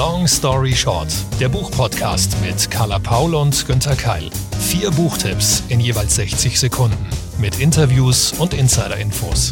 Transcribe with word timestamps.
Long 0.00 0.26
Story 0.26 0.74
Short, 0.74 1.08
der 1.38 1.50
Buchpodcast 1.50 2.40
mit 2.40 2.70
Carla 2.70 2.98
Paul 2.98 3.34
und 3.34 3.66
Günther 3.66 3.94
Keil. 3.94 4.30
Vier 4.58 4.90
Buchtipps 4.92 5.62
in 5.68 5.78
jeweils 5.78 6.14
60 6.14 6.58
Sekunden 6.58 7.06
mit 7.36 7.60
Interviews 7.60 8.32
und 8.38 8.54
Insider-Infos. 8.54 9.50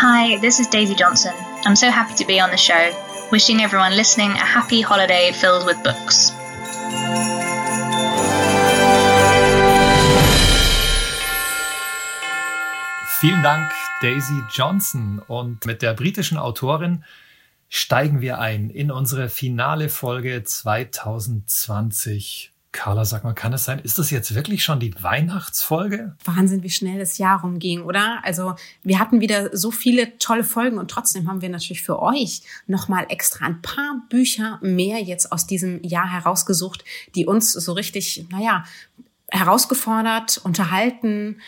Hi, 0.00 0.38
this 0.40 0.60
is 0.60 0.68
Daisy 0.68 0.94
Johnson. 0.94 1.32
I'm 1.64 1.74
so 1.74 1.90
happy 1.90 2.14
to 2.14 2.24
be 2.24 2.40
on 2.40 2.52
the 2.52 2.56
show. 2.56 2.92
Wishing 3.32 3.60
everyone 3.60 3.96
listening 3.96 4.30
a 4.30 4.46
happy 4.46 4.82
holiday 4.82 5.32
filled 5.32 5.66
with 5.66 5.82
books. 5.82 6.32
Vielen 13.18 13.42
Dank, 13.42 13.72
Daisy 14.02 14.42
Johnson. 14.52 15.20
Und 15.26 15.64
mit 15.66 15.82
der 15.82 15.94
britischen 15.94 16.38
Autorin 16.38 17.04
steigen 17.68 18.20
wir 18.20 18.38
ein 18.38 18.70
in 18.70 18.90
unsere 18.90 19.28
finale 19.28 19.88
Folge 19.88 20.42
2020. 20.44 22.52
Carla, 22.72 23.04
sag 23.06 23.24
mal, 23.24 23.32
kann 23.32 23.54
es 23.54 23.64
sein? 23.64 23.78
Ist 23.78 23.98
das 23.98 24.10
jetzt 24.10 24.34
wirklich 24.34 24.62
schon 24.62 24.80
die 24.80 24.94
Weihnachtsfolge? 25.02 26.14
Wahnsinn, 26.24 26.62
wie 26.62 26.68
schnell 26.68 26.98
das 26.98 27.16
Jahr 27.16 27.40
rumging, 27.40 27.80
oder? 27.80 28.20
Also 28.22 28.54
wir 28.82 28.98
hatten 28.98 29.22
wieder 29.22 29.56
so 29.56 29.70
viele 29.70 30.18
tolle 30.18 30.44
Folgen 30.44 30.76
und 30.76 30.90
trotzdem 30.90 31.26
haben 31.26 31.40
wir 31.40 31.48
natürlich 31.48 31.82
für 31.82 32.02
euch 32.02 32.42
nochmal 32.66 33.06
extra 33.08 33.46
ein 33.46 33.62
paar 33.62 34.02
Bücher 34.10 34.58
mehr 34.60 35.02
jetzt 35.02 35.32
aus 35.32 35.46
diesem 35.46 35.82
Jahr 35.82 36.12
herausgesucht, 36.12 36.84
die 37.14 37.24
uns 37.24 37.52
so 37.52 37.72
richtig, 37.72 38.26
naja, 38.30 38.64
herausgefordert, 39.30 40.38
unterhalten, 40.44 41.40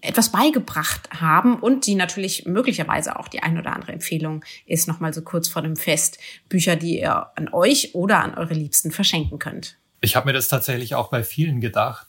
etwas 0.00 0.30
beigebracht 0.30 1.08
haben 1.10 1.58
und 1.58 1.86
die 1.86 1.94
natürlich 1.94 2.46
möglicherweise 2.46 3.18
auch 3.18 3.28
die 3.28 3.42
ein 3.42 3.58
oder 3.58 3.72
andere 3.72 3.92
Empfehlung 3.92 4.44
ist 4.66 4.88
nochmal 4.88 5.12
so 5.12 5.22
kurz 5.22 5.48
vor 5.48 5.62
dem 5.62 5.76
Fest 5.76 6.18
Bücher, 6.48 6.76
die 6.76 7.00
ihr 7.00 7.26
an 7.36 7.48
euch 7.52 7.94
oder 7.94 8.22
an 8.22 8.34
eure 8.34 8.54
Liebsten 8.54 8.90
verschenken 8.90 9.38
könnt. 9.38 9.78
Ich 10.00 10.16
habe 10.16 10.26
mir 10.26 10.32
das 10.32 10.48
tatsächlich 10.48 10.94
auch 10.94 11.08
bei 11.08 11.24
vielen 11.24 11.60
gedacht. 11.60 12.08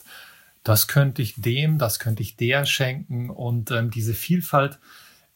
Das 0.63 0.87
könnte 0.87 1.21
ich 1.21 1.35
dem, 1.37 1.77
das 1.77 1.99
könnte 1.99 2.21
ich 2.21 2.35
der 2.35 2.65
schenken 2.65 3.29
und 3.29 3.71
ähm, 3.71 3.89
diese 3.89 4.13
Vielfalt 4.13 4.79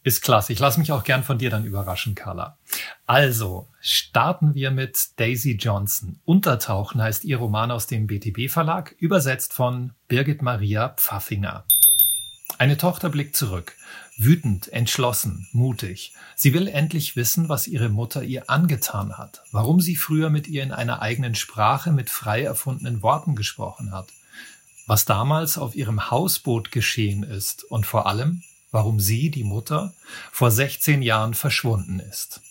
ist 0.04 0.22
klasse. 0.22 0.52
Ich 0.52 0.60
lasse 0.60 0.80
mich 0.80 0.92
auch 0.92 1.04
gern 1.04 1.24
von 1.24 1.38
dir 1.38 1.50
dann 1.50 1.64
überraschen, 1.64 2.16
Carla. 2.16 2.58
Also, 3.06 3.68
starten 3.80 4.56
wir 4.56 4.72
mit 4.72 5.20
Daisy 5.20 5.58
Johnson. 5.60 6.20
Untertauchen 6.26 7.02
heißt 7.02 7.24
ihr 7.24 7.38
Roman 7.38 7.72
aus 7.72 7.88
dem 7.88 8.08
BTB 8.08 8.50
Verlag, 8.50 8.96
übersetzt 8.98 9.54
von 9.54 9.94
Birgit 10.08 10.42
Maria 10.42 10.90
Pfaffinger. 10.90 11.66
Eine 12.62 12.78
Tochter 12.78 13.10
blickt 13.10 13.36
zurück, 13.36 13.76
wütend, 14.18 14.72
entschlossen, 14.72 15.48
mutig. 15.52 16.14
Sie 16.36 16.54
will 16.54 16.68
endlich 16.68 17.16
wissen, 17.16 17.50
was 17.50 17.66
ihre 17.66 17.90
Mutter 17.90 18.22
ihr 18.22 18.52
angetan 18.52 19.18
hat, 19.18 19.42
warum 19.52 19.82
sie 19.82 19.96
früher 19.96 20.30
mit 20.30 20.48
ihr 20.48 20.62
in 20.62 20.72
einer 20.72 21.02
eigenen 21.02 21.34
Sprache 21.34 21.92
mit 21.92 22.12
frei 22.12 22.44
erfundenen 22.44 23.02
Worten 23.02 23.36
gesprochen 23.36 23.92
hat, 23.92 24.10
was 24.86 25.06
damals 25.06 25.58
auf 25.58 25.76
ihrem 25.76 26.12
Hausboot 26.12 26.72
geschehen 26.72 27.24
ist 27.24 27.64
und 27.64 27.88
vor 27.88 28.06
allem, 28.06 28.44
warum 28.70 29.00
sie, 29.00 29.32
die 29.32 29.44
Mutter, 29.44 29.96
vor 30.32 30.52
16 30.52 31.02
Jahren 31.02 31.34
verschwunden 31.34 32.00
ist. 32.00 32.42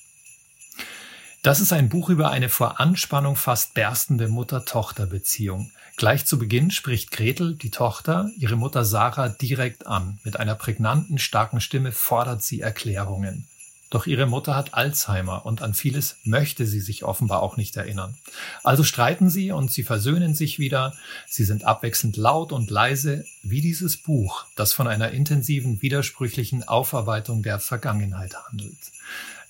Das 1.43 1.61
ist 1.61 1.73
ein 1.73 1.89
Buch 1.89 2.11
über 2.11 2.31
eine 2.31 2.51
vor 2.51 2.81
Anspannung 2.81 3.35
fast 3.35 3.73
berstende 3.73 4.29
Mutter-Tochter-Beziehung. 4.29 5.71
Gleich 5.97 6.27
zu 6.27 6.39
Beginn 6.39 6.71
spricht 6.71 7.13
Gretel, 7.13 7.55
die 7.55 7.71
Tochter, 7.71 8.31
ihre 8.37 8.57
Mutter 8.57 8.85
Sarah 8.85 9.31
direkt 9.31 9.87
an. 9.87 10.19
Mit 10.23 10.39
einer 10.39 10.55
prägnanten, 10.55 11.17
starken 11.17 11.63
Stimme 11.63 11.93
fordert 11.93 12.43
sie 12.43 12.61
Erklärungen. 12.61 13.47
Doch 13.89 14.07
ihre 14.07 14.27
Mutter 14.27 14.55
hat 14.55 14.75
Alzheimer 14.75 15.47
und 15.47 15.63
an 15.63 15.73
vieles 15.73 16.19
möchte 16.25 16.67
sie 16.67 16.79
sich 16.79 17.05
offenbar 17.05 17.43
auch 17.43 17.57
nicht 17.57 17.75
erinnern. 17.75 18.19
Also 18.63 18.85
streiten 18.85 19.31
sie 19.31 19.51
und 19.51 19.73
sie 19.73 19.83
versöhnen 19.83 20.35
sich 20.35 20.59
wieder. 20.59 20.93
Sie 21.27 21.45
sind 21.45 21.65
abwechselnd 21.65 22.19
laut 22.19 22.53
und 22.53 22.71
leise, 22.71 23.25
wie 23.43 23.63
dieses 23.63 23.97
Buch, 23.97 24.45
das 24.57 24.75
von 24.75 24.87
einer 24.87 25.11
intensiven, 25.11 25.81
widersprüchlichen 25.81 26.69
Aufarbeitung 26.69 27.43
der 27.43 27.59
Vergangenheit 27.59 28.37
handelt. 28.47 28.77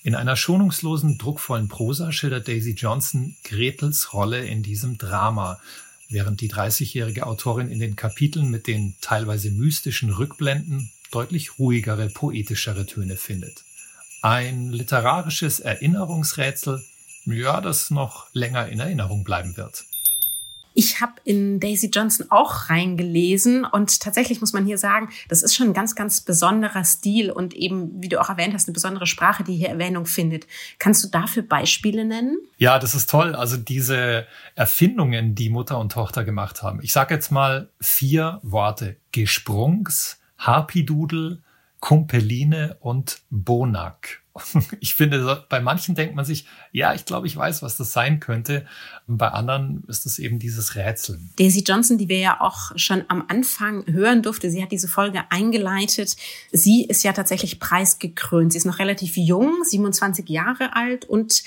In 0.03 0.15
einer 0.15 0.35
schonungslosen, 0.35 1.19
druckvollen 1.19 1.69
Prosa 1.69 2.11
schildert 2.11 2.49
Daisy 2.49 2.73
Johnson 2.73 3.37
Gretels 3.45 4.15
Rolle 4.15 4.47
in 4.47 4.63
diesem 4.63 4.97
Drama, 4.97 5.61
während 6.09 6.41
die 6.41 6.51
30-jährige 6.51 7.27
Autorin 7.27 7.71
in 7.71 7.81
den 7.81 7.97
Kapiteln 7.97 8.51
mit 8.51 8.67
den 8.67 8.95
teilweise 9.03 9.51
mystischen 9.51 10.11
Rückblenden 10.11 10.91
deutlich 11.11 11.59
ruhigere, 11.59 12.09
poetischere 12.09 12.87
Töne 12.87 13.17
findet. 13.17 13.63
Ein 14.23 14.73
literarisches 14.73 15.61
Erinnerungsrätsel, 15.61 16.83
ja, 17.27 17.61
das 17.61 17.91
noch 17.91 18.27
länger 18.33 18.69
in 18.69 18.81
Erinnerung 18.81 19.23
bleiben 19.23 19.59
wird. 19.59 19.85
Ich 20.75 21.01
habe 21.01 21.15
in 21.25 21.59
Daisy 21.59 21.89
Johnson 21.93 22.27
auch 22.31 22.71
reingelesen 22.71 23.65
und 23.65 24.01
tatsächlich 24.01 24.41
muss 24.41 24.53
man 24.53 24.65
hier 24.65 24.79
sagen, 24.79 25.11
das 25.29 25.43
ist 25.43 25.55
schon 25.55 25.69
ein 25.69 25.75
ganz, 25.75 25.95
ganz 25.95 26.21
besonderer 26.21 26.85
Stil 26.85 27.31
und 27.31 27.55
eben, 27.55 28.03
wie 28.03 28.09
du 28.09 28.21
auch 28.21 28.29
erwähnt 28.29 28.55
hast, 28.55 28.69
eine 28.69 28.75
besondere 28.75 29.07
Sprache, 29.07 29.43
die 29.43 29.57
hier 29.57 29.69
Erwähnung 29.69 30.07
findet. 30.07 30.47
Kannst 30.79 31.03
du 31.03 31.09
dafür 31.09 31.43
Beispiele 31.43 32.05
nennen? 32.05 32.39
Ja, 32.59 32.79
das 32.79 32.95
ist 32.95 33.11
toll. 33.11 33.35
Also 33.35 33.57
diese 33.57 34.27
Erfindungen, 34.55 35.35
die 35.35 35.51
Mutter 35.51 35.79
und 35.79 35.93
Tochter 35.93 36.25
gemacht 36.25 36.63
haben. 36.63 36.81
Ich 36.83 36.93
sage 36.93 37.15
jetzt 37.15 37.33
mal 37.33 37.69
vier 37.81 38.39
Worte. 38.43 38.97
Gesprungs, 39.13 40.21
Harpidudel, 40.39 41.43
Kumpeline 41.81 42.77
und 42.81 43.23
Bonak. 43.31 44.21
Ich 44.81 44.95
finde, 44.95 45.45
bei 45.49 45.61
manchen 45.61 45.95
denkt 45.95 46.15
man 46.15 46.25
sich, 46.25 46.47
ja, 46.73 46.95
ich 46.95 47.05
glaube, 47.05 47.27
ich 47.27 47.37
weiß, 47.37 47.63
was 47.63 47.77
das 47.77 47.93
sein 47.93 48.21
könnte. 48.21 48.67
Und 49.07 49.19
bei 49.19 49.29
anderen 49.29 49.85
ist 49.89 50.07
es 50.07 50.19
eben 50.19 50.39
dieses 50.39 50.75
Rätseln. 50.75 51.31
Daisy 51.39 51.63
Johnson, 51.67 51.99
die 51.99 52.09
wir 52.09 52.19
ja 52.19 52.41
auch 52.41 52.73
schon 52.77 53.05
am 53.09 53.25
Anfang 53.29 53.87
hören 53.87 54.23
durfte, 54.23 54.51
sie 54.51 54.63
hat 54.63 54.73
diese 54.73 54.89
Folge 54.89 55.25
eingeleitet. 55.31 56.17
Sie 56.53 56.85
ist 56.85 57.03
ja 57.03 57.13
tatsächlich 57.13 57.61
preisgekrönt. 57.61 58.53
Sie 58.53 58.59
ist 58.59 58.67
noch 58.67 58.79
relativ 58.79 59.17
jung, 59.17 59.53
27 59.65 60.29
Jahre 60.29 60.75
alt 60.75 61.05
und 61.05 61.43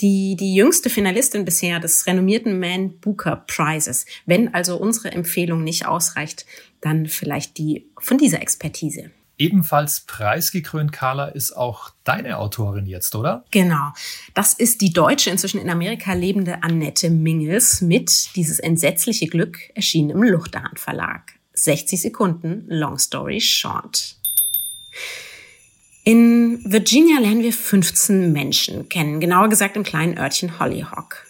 die, 0.00 0.36
die 0.36 0.54
jüngste 0.54 0.90
Finalistin 0.90 1.44
bisher 1.44 1.80
des 1.80 2.06
renommierten 2.06 2.58
Man 2.60 2.98
Booker 2.98 3.44
Prizes. 3.46 4.04
Wenn 4.26 4.52
also 4.52 4.76
unsere 4.76 5.12
Empfehlung 5.12 5.64
nicht 5.64 5.86
ausreicht, 5.86 6.44
dann 6.80 7.06
vielleicht 7.06 7.58
die 7.58 7.86
von 7.98 8.18
dieser 8.18 8.42
Expertise. 8.42 9.10
Ebenfalls 9.38 10.00
preisgekrönt, 10.00 10.92
Carla, 10.92 11.26
ist 11.26 11.52
auch 11.52 11.90
deine 12.04 12.38
Autorin 12.38 12.86
jetzt, 12.86 13.14
oder? 13.14 13.44
Genau. 13.50 13.92
Das 14.32 14.54
ist 14.54 14.80
die 14.80 14.92
deutsche, 14.92 15.28
inzwischen 15.28 15.60
in 15.60 15.68
Amerika 15.68 16.14
lebende 16.14 16.62
Annette 16.62 17.10
Mingels 17.10 17.82
mit 17.82 18.34
Dieses 18.34 18.58
entsetzliche 18.58 19.26
Glück 19.26 19.58
erschienen 19.74 20.10
im 20.10 20.22
Luchterhand 20.22 20.80
Verlag. 20.80 21.34
60 21.52 22.00
Sekunden, 22.00 22.64
Long 22.68 22.98
Story 22.98 23.40
Short. 23.40 24.16
In 26.04 26.60
Virginia 26.64 27.18
lernen 27.18 27.42
wir 27.42 27.52
15 27.52 28.32
Menschen 28.32 28.88
kennen, 28.88 29.20
genauer 29.20 29.48
gesagt 29.48 29.76
im 29.76 29.82
kleinen 29.82 30.16
Örtchen 30.16 30.58
Hollyhock. 30.58 31.25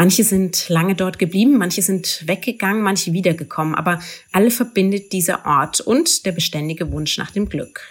Manche 0.00 0.24
sind 0.24 0.70
lange 0.70 0.94
dort 0.94 1.18
geblieben, 1.18 1.58
manche 1.58 1.82
sind 1.82 2.26
weggegangen, 2.26 2.80
manche 2.80 3.12
wiedergekommen, 3.12 3.74
aber 3.74 4.00
alle 4.32 4.50
verbindet 4.50 5.12
dieser 5.12 5.44
Ort 5.44 5.82
und 5.82 6.24
der 6.24 6.32
beständige 6.32 6.90
Wunsch 6.90 7.18
nach 7.18 7.30
dem 7.30 7.50
Glück. 7.50 7.82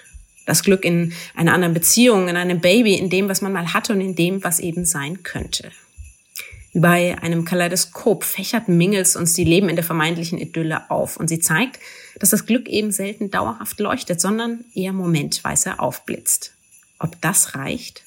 Das 0.47 0.63
Glück 0.63 0.85
in 0.85 1.13
einer 1.35 1.53
anderen 1.53 1.75
Beziehung, 1.75 2.27
in 2.27 2.35
einem 2.35 2.61
Baby, 2.61 2.95
in 2.95 3.11
dem, 3.11 3.29
was 3.29 3.43
man 3.43 3.53
mal 3.53 3.75
hatte 3.75 3.93
und 3.93 4.01
in 4.01 4.15
dem, 4.15 4.43
was 4.43 4.59
eben 4.59 4.85
sein 4.85 5.21
könnte. 5.21 5.69
Wie 6.73 6.79
bei 6.79 7.15
einem 7.21 7.45
Kaleidoskop 7.45 8.23
fächert 8.23 8.69
Mingels 8.69 9.15
uns 9.15 9.33
die 9.33 9.43
Leben 9.43 9.69
in 9.69 9.75
der 9.75 9.85
vermeintlichen 9.85 10.39
Idylle 10.39 10.89
auf 10.89 11.15
und 11.15 11.27
sie 11.27 11.39
zeigt, 11.39 11.77
dass 12.17 12.31
das 12.31 12.47
Glück 12.47 12.67
eben 12.67 12.91
selten 12.91 13.29
dauerhaft 13.29 13.79
leuchtet, 13.79 14.19
sondern 14.19 14.65
eher 14.73 14.93
momentweise 14.93 15.79
aufblitzt. 15.79 16.53
Ob 16.97 17.21
das 17.21 17.53
reicht? 17.53 18.01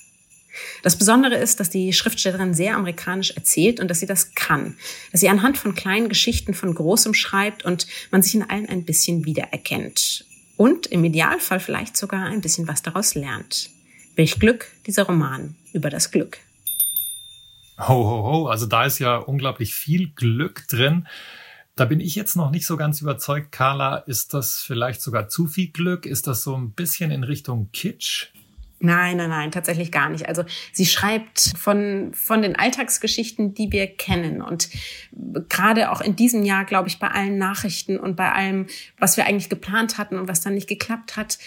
Das 0.82 0.96
Besondere 0.96 1.36
ist, 1.36 1.60
dass 1.60 1.70
die 1.70 1.92
Schriftstellerin 1.92 2.54
sehr 2.54 2.76
amerikanisch 2.76 3.32
erzählt 3.32 3.80
und 3.80 3.88
dass 3.88 4.00
sie 4.00 4.06
das 4.06 4.34
kann. 4.34 4.76
Dass 5.10 5.20
sie 5.20 5.28
anhand 5.28 5.58
von 5.58 5.74
kleinen 5.74 6.08
Geschichten 6.08 6.54
von 6.54 6.74
Großem 6.74 7.14
schreibt 7.14 7.64
und 7.64 7.86
man 8.10 8.22
sich 8.22 8.34
in 8.34 8.48
allen 8.48 8.68
ein 8.68 8.84
bisschen 8.84 9.24
wiedererkennt. 9.24 10.24
Und 10.56 10.86
im 10.86 11.04
Idealfall 11.04 11.60
vielleicht 11.60 11.96
sogar 11.96 12.26
ein 12.26 12.40
bisschen 12.40 12.68
was 12.68 12.82
daraus 12.82 13.14
lernt. 13.14 13.70
Welch 14.14 14.38
Glück, 14.38 14.68
dieser 14.86 15.04
Roman 15.04 15.56
über 15.72 15.90
das 15.90 16.10
Glück. 16.10 16.38
Ho, 17.78 17.94
ho, 17.94 18.22
ho. 18.22 18.46
Also 18.46 18.66
da 18.66 18.84
ist 18.84 18.98
ja 18.98 19.16
unglaublich 19.16 19.74
viel 19.74 20.10
Glück 20.14 20.68
drin. 20.68 21.08
Da 21.74 21.86
bin 21.86 22.00
ich 22.00 22.14
jetzt 22.14 22.36
noch 22.36 22.50
nicht 22.50 22.66
so 22.66 22.76
ganz 22.76 23.00
überzeugt, 23.00 23.50
Carla. 23.50 23.96
Ist 23.96 24.34
das 24.34 24.60
vielleicht 24.60 25.00
sogar 25.00 25.28
zu 25.28 25.46
viel 25.46 25.68
Glück? 25.68 26.04
Ist 26.04 26.26
das 26.26 26.42
so 26.44 26.54
ein 26.54 26.72
bisschen 26.72 27.10
in 27.10 27.24
Richtung 27.24 27.70
Kitsch? 27.72 28.28
Nein, 28.84 29.16
nein, 29.18 29.30
nein, 29.30 29.52
tatsächlich 29.52 29.92
gar 29.92 30.08
nicht. 30.08 30.26
Also 30.26 30.44
sie 30.72 30.86
schreibt 30.86 31.54
von, 31.56 32.10
von 32.14 32.42
den 32.42 32.56
Alltagsgeschichten, 32.56 33.54
die 33.54 33.70
wir 33.70 33.86
kennen. 33.86 34.42
Und 34.42 34.68
gerade 35.48 35.92
auch 35.92 36.00
in 36.00 36.16
diesem 36.16 36.42
Jahr, 36.42 36.64
glaube 36.64 36.88
ich, 36.88 36.98
bei 36.98 37.06
allen 37.06 37.38
Nachrichten 37.38 37.96
und 37.96 38.16
bei 38.16 38.32
allem, 38.32 38.66
was 38.98 39.16
wir 39.16 39.24
eigentlich 39.24 39.48
geplant 39.48 39.98
hatten 39.98 40.18
und 40.18 40.26
was 40.26 40.40
dann 40.40 40.54
nicht 40.54 40.68
geklappt 40.68 41.16
hat, 41.16 41.38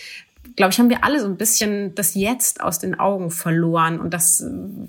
glaube 0.55 0.71
ich, 0.71 0.79
haben 0.79 0.89
wir 0.89 1.03
alle 1.03 1.19
so 1.19 1.25
ein 1.25 1.35
bisschen 1.35 1.93
das 1.95 2.15
Jetzt 2.15 2.61
aus 2.61 2.79
den 2.79 2.97
Augen 2.97 3.31
verloren 3.31 3.99
und 3.99 4.13
das, 4.13 4.41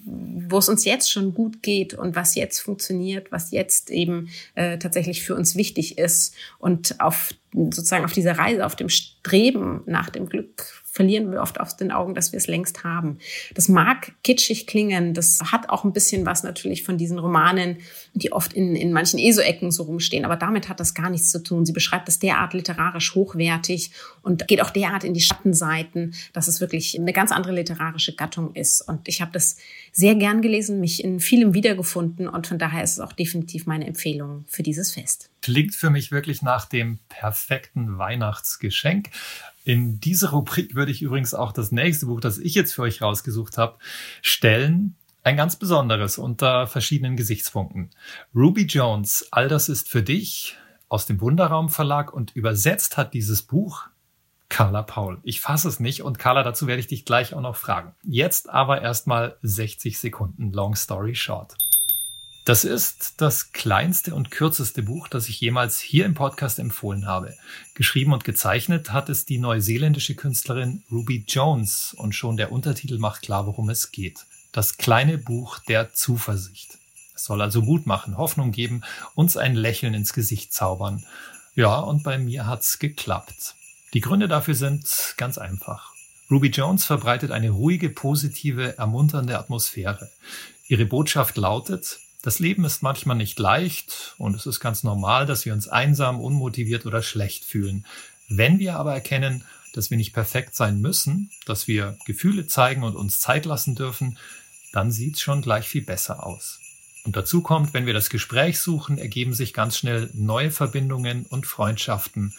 wo 0.05 0.59
es 0.59 0.69
uns 0.69 0.85
jetzt 0.85 1.11
schon 1.11 1.35
gut 1.35 1.65
geht 1.65 1.95
und 1.95 2.15
was 2.15 2.37
jetzt 2.37 2.61
funktioniert, 2.61 3.33
was 3.33 3.51
jetzt 3.51 3.91
eben 3.91 4.29
äh, 4.55 4.79
tatsächlich 4.79 5.25
für 5.25 5.35
uns 5.35 5.57
wichtig 5.57 5.99
ist 5.99 6.35
und 6.59 7.01
auf 7.01 7.35
sozusagen 7.53 8.05
auf 8.05 8.13
dieser 8.13 8.39
Reise, 8.39 8.65
auf 8.65 8.77
dem 8.77 8.89
Streben 8.89 9.83
nach 9.87 10.11
dem 10.11 10.29
Glück 10.29 10.85
verlieren 10.97 11.31
wir 11.31 11.43
oft 11.43 11.61
aus 11.61 11.77
den 11.77 11.93
Augen, 11.93 12.15
dass 12.15 12.33
wir 12.33 12.39
es 12.39 12.47
längst 12.47 12.83
haben. 12.83 13.19
Das 13.55 13.69
mag 13.69 14.13
kitschig 14.25 14.67
klingen, 14.67 15.13
das 15.13 15.41
hat 15.53 15.69
auch 15.69 15.85
ein 15.85 15.93
bisschen 15.93 16.25
was 16.25 16.43
natürlich 16.43 16.85
von 16.85 16.97
diesen 16.97 17.19
Romanen, 17.19 17.77
die 18.15 18.33
oft 18.33 18.55
in, 18.55 18.75
in 18.75 18.95
manchen 18.95 19.19
ESO-Ecken 19.19 19.71
so 19.71 19.83
rumstehen, 19.83 20.25
aber 20.25 20.37
damit 20.37 20.71
hat 20.71 20.81
das 20.81 20.95
gar 20.95 21.11
nichts 21.11 21.31
zu 21.31 21.43
tun. 21.43 21.67
Sie 21.67 21.75
beschreibt 21.75 22.09
das 22.09 22.19
derart 22.19 22.55
literarisch 22.55 23.15
hochwertig 23.15 23.91
und 24.23 24.49
geht 24.49 24.63
auch 24.63 24.71
derart 24.71 25.05
in 25.05 25.13
die 25.13 25.21
Schattenseiten, 25.21 26.15
dass 26.33 26.49
es 26.49 26.63
wirklich 26.63 26.99
eine 26.99 27.13
ganz 27.13 27.31
andere 27.31 27.53
literarische 27.53 28.15
Gattung 28.15 28.55
ist. 28.55 28.81
Und 28.81 29.07
ich 29.07 29.21
habe 29.21 29.33
das 29.33 29.59
sehr 29.93 30.15
gern 30.15 30.41
gelesen, 30.41 30.81
mich 30.81 31.05
in 31.05 31.21
vielem 31.21 31.53
wiedergefunden 31.53 32.27
und 32.27 32.47
von 32.47 32.59
daher 32.59 32.83
ist 32.83 32.93
es 32.93 33.01
auch 33.01 33.13
definitiv 33.13 33.67
meine 33.67 33.87
Empfehlung 33.87 34.47
für 34.49 34.63
dieses 34.63 34.95
Fest. 34.95 35.29
Klingt 35.43 35.75
für 35.75 35.91
mich 35.91 36.11
wirklich 36.11 36.41
nach 36.41 36.65
dem 36.65 36.99
perfekten 37.11 37.99
Weihnachtsgeschenk. 37.99 39.11
In 39.67 39.99
diese 39.99 40.31
Rubrik 40.31 40.77
würde 40.77 40.93
ich 40.93 41.03
übrigens 41.03 41.35
auch 41.35 41.51
das 41.51 41.73
nächste 41.73 42.07
Buch, 42.07 42.21
das 42.21 42.39
ich 42.39 42.55
jetzt 42.55 42.73
für 42.73 42.83
euch 42.83 43.03
rausgesucht 43.03 43.59
habe, 43.59 43.79
stellen. 44.23 44.95
Ein 45.25 45.37
ganz 45.37 45.57
besonderes 45.57 46.19
unter 46.19 46.69
verschiedenen 46.69 47.17
Gesichtspunkten. 47.17 47.91
Ruby 48.33 48.67
Jones, 48.67 49.27
All 49.33 49.49
das 49.49 49.69
ist 49.69 49.89
für 49.89 50.05
dich 50.05 50.57
aus 50.89 51.07
dem 51.07 51.21
Wunderraum 51.21 51.69
Verlag 51.69 52.15
und 52.15 52.31
übersetzt 52.37 52.97
hat 52.97 53.13
dieses 53.13 53.43
Buch 53.43 53.89
Carla 54.49 54.85
Paul. 54.85 55.19
Ich 55.25 55.41
fasse 55.41 55.69
es 55.69 55.81
nicht 55.81 56.03
und 56.05 56.21
Carla, 56.21 56.45
dazu 56.45 56.69
werde 56.69 56.79
ich 56.79 56.87
dich 56.87 57.05
gleich 57.05 57.35
auch 57.35 57.41
noch 57.41 57.57
fragen. 57.57 57.93
Jetzt 58.05 58.49
aber 58.49 58.83
erstmal 58.83 59.37
60 59.43 59.99
Sekunden 59.99 60.53
Long 60.53 60.77
Story 60.77 61.17
Short. 61.17 61.57
Das 62.47 62.63
ist 62.63 63.15
das 63.17 63.51
kleinste 63.51 64.15
und 64.15 64.31
kürzeste 64.31 64.85
Buch, 64.85 65.09
das 65.09 65.29
ich 65.29 65.41
jemals 65.41 65.81
hier 65.81 66.07
im 66.07 66.15
Podcast 66.15 66.61
empfohlen 66.61 67.05
habe. 67.09 67.35
Geschrieben 67.75 68.13
und 68.13 68.23
gezeichnet 68.23 68.93
hat 68.93 69.09
es 69.09 69.25
die 69.25 69.39
neuseeländische 69.39 70.15
Künstlerin 70.15 70.85
Ruby 70.89 71.25
Jones 71.27 71.93
und 71.99 72.15
schon 72.15 72.37
der 72.37 72.53
Untertitel 72.53 72.99
macht 72.99 73.23
klar, 73.23 73.49
worum 73.49 73.69
es 73.69 73.91
geht. 73.91 74.27
Das 74.53 74.77
kleine 74.77 75.19
Buch 75.19 75.59
der 75.59 75.93
Zuversicht. 75.93 76.79
Es 77.17 77.25
soll 77.25 77.43
also 77.43 77.63
Mut 77.63 77.85
machen, 77.85 78.17
Hoffnung 78.17 78.53
geben, 78.53 78.83
uns 79.17 79.37
ein 79.37 79.57
Lächeln 79.57 79.95
ins 79.95 80.13
Gesicht 80.13 80.53
zaubern. 80.53 81.05
Ja, 81.57 81.81
und 81.81 82.05
bei 82.05 82.17
mir 82.17 82.47
hat's 82.47 82.79
geklappt. 82.79 83.57
Die 83.93 84.01
Gründe 84.01 84.29
dafür 84.29 84.55
sind 84.55 84.87
ganz 85.17 85.37
einfach. 85.37 85.91
Ruby 86.31 86.51
Jones 86.51 86.85
verbreitet 86.85 87.33
eine 87.33 87.51
ruhige, 87.51 87.91
positive, 87.91 88.79
ermunternde 88.79 89.37
Atmosphäre. 89.37 90.13
Ihre 90.69 90.87
Botschaft 90.87 91.37
lautet, 91.37 91.99
das 92.27 92.41
Leben 92.41 92.65
ist 92.65 92.83
manchmal 92.83 93.17
nicht 93.17 93.39
leicht 93.39 94.17
und 94.19 94.35
es 94.35 94.47
ist 94.47 94.59
ganz 94.59 94.83
normal, 94.83 95.27
dass 95.27 95.45
wir 95.45 95.53
uns 95.53 95.69
einsam, 95.69 96.19
unmotiviert 96.21 96.85
oder 96.85 97.01
schlecht 97.01 97.45
fühlen. 97.45 97.87
Wenn 98.29 98.59
wir 98.59 98.75
aber 98.75 98.93
erkennen, 98.93 99.45
dass 99.75 99.93
wir 99.93 99.97
nicht 99.97 100.13
perfekt 100.13 100.57
sein 100.57 100.81
müssen, 100.81 101.31
dass 101.45 101.69
wir 101.69 101.97
Gefühle 102.05 102.49
zeigen 102.49 102.83
und 102.83 102.97
uns 102.97 103.21
Zeit 103.21 103.47
lassen 103.47 103.77
dürfen, 103.77 104.19
dann 104.73 104.91
sieht's 104.91 105.21
schon 105.21 105.41
gleich 105.41 105.69
viel 105.69 105.83
besser 105.83 106.27
aus. 106.27 106.59
Und 107.05 107.15
dazu 107.15 107.43
kommt, 107.43 107.75
wenn 107.75 107.87
wir 107.87 107.95
das 107.95 108.11
Gespräch 108.11 108.59
suchen, 108.59 108.99
ergeben 108.99 109.33
sich 109.33 109.55
ganz 109.55 109.79
schnell 109.79 110.11
neue 110.13 110.51
Verbindungen 110.51 111.27
und 111.27 111.47
Freundschaften. 111.47 112.35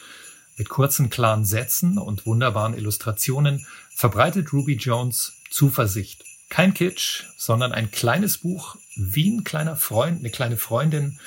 Mit 0.57 0.67
kurzen, 0.67 1.09
klaren 1.09 1.45
Sätzen 1.45 1.97
und 1.97 2.25
wunderbaren 2.25 2.73
Illustrationen 2.73 3.65
verbreitet 3.95 4.51
Ruby 4.51 4.73
Jones 4.73 5.37
Zuversicht 5.49 6.25
kein 6.49 6.73
Kitsch, 6.73 7.23
sondern 7.37 7.71
ein 7.71 7.91
kleines 7.91 8.39
Buch, 8.39 8.75
wie 8.95 9.29
ein 9.29 9.43
kleiner 9.43 9.75
Freund, 9.75 10.19
eine 10.19 10.29
kleine 10.29 10.57
Freundin, 10.57 11.19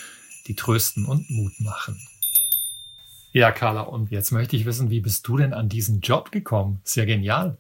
die 0.47 0.55
trösten 0.55 1.05
und 1.05 1.31
Mut 1.31 1.61
machen. 1.61 2.01
Ja, 3.33 3.53
Carla, 3.53 3.83
und 3.83 4.11
jetzt 4.11 4.33
möchte 4.33 4.57
ich 4.57 4.65
wissen, 4.65 4.91
wie 4.91 5.01
bist 5.01 5.27
du 5.29 5.37
denn 5.37 5.55
an 5.55 5.69
diesen 5.69 6.01
Job 6.01 6.33
gekommen? 6.33 6.81
Sehr 6.83 7.07
genial. 7.07 7.59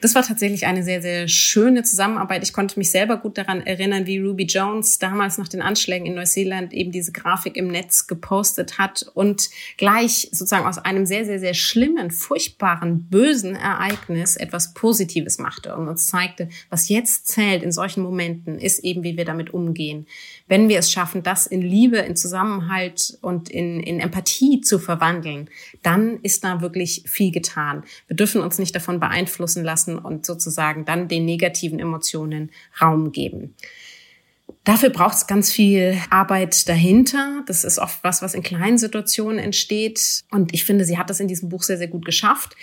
Das 0.00 0.14
war 0.14 0.22
tatsächlich 0.22 0.66
eine 0.66 0.82
sehr, 0.82 1.02
sehr 1.02 1.28
schöne 1.28 1.82
Zusammenarbeit. 1.82 2.42
Ich 2.42 2.52
konnte 2.52 2.78
mich 2.78 2.90
selber 2.90 3.16
gut 3.16 3.36
daran 3.36 3.66
erinnern, 3.66 4.06
wie 4.06 4.18
Ruby 4.18 4.44
Jones 4.44 4.98
damals 4.98 5.36
nach 5.36 5.48
den 5.48 5.62
Anschlägen 5.62 6.06
in 6.06 6.14
Neuseeland 6.14 6.72
eben 6.72 6.92
diese 6.92 7.12
Grafik 7.12 7.56
im 7.56 7.68
Netz 7.68 8.06
gepostet 8.06 8.78
hat 8.78 9.10
und 9.14 9.50
gleich 9.76 10.28
sozusagen 10.32 10.66
aus 10.66 10.78
einem 10.78 11.06
sehr, 11.06 11.24
sehr, 11.24 11.40
sehr 11.40 11.54
schlimmen, 11.54 12.10
furchtbaren, 12.10 13.08
bösen 13.10 13.56
Ereignis 13.56 14.36
etwas 14.36 14.74
Positives 14.74 15.38
machte 15.38 15.74
und 15.74 15.88
uns 15.88 16.06
zeigte, 16.06 16.48
was 16.68 16.88
jetzt 16.88 17.26
zählt 17.28 17.62
in 17.62 17.72
solchen 17.72 18.02
Momenten, 18.02 18.58
ist 18.58 18.80
eben, 18.84 19.02
wie 19.02 19.16
wir 19.16 19.24
damit 19.24 19.52
umgehen. 19.52 20.06
Wenn 20.46 20.68
wir 20.68 20.78
es 20.78 20.90
schaffen, 20.90 21.22
das 21.22 21.46
in 21.46 21.62
Liebe, 21.62 21.98
in 21.98 22.16
Zusammenhalt 22.16 23.18
und 23.20 23.48
in, 23.48 23.80
in 23.80 24.00
Empathie 24.00 24.60
zu 24.60 24.78
verwandeln, 24.78 25.48
dann 25.82 26.20
ist 26.22 26.44
da 26.44 26.60
wirklich 26.60 27.04
viel 27.06 27.32
getan. 27.32 27.84
Wir 28.08 28.16
dürfen 28.16 28.40
uns 28.40 28.58
nicht 28.58 28.74
davon 28.74 29.00
beeinflussen 29.00 29.62
lassen 29.70 29.98
und 29.98 30.26
sozusagen 30.26 30.84
dann 30.84 31.06
den 31.06 31.24
negativen 31.24 31.78
Emotionen 31.78 32.50
Raum 32.80 33.12
geben. 33.12 33.54
Dafür 34.64 34.90
braucht 34.90 35.16
es 35.16 35.26
ganz 35.26 35.50
viel 35.50 35.96
Arbeit 36.10 36.68
dahinter. 36.68 37.42
Das 37.46 37.64
ist 37.64 37.78
oft 37.78 38.02
was, 38.02 38.20
was 38.20 38.34
in 38.34 38.42
kleinen 38.42 38.78
Situationen 38.78 39.38
entsteht. 39.38 40.24
Und 40.30 40.52
ich 40.52 40.64
finde, 40.64 40.84
sie 40.84 40.98
hat 40.98 41.08
das 41.08 41.20
in 41.20 41.28
diesem 41.28 41.48
Buch 41.48 41.62
sehr, 41.62 41.78
sehr 41.78 41.88
gut 41.88 42.04
geschafft. 42.04 42.56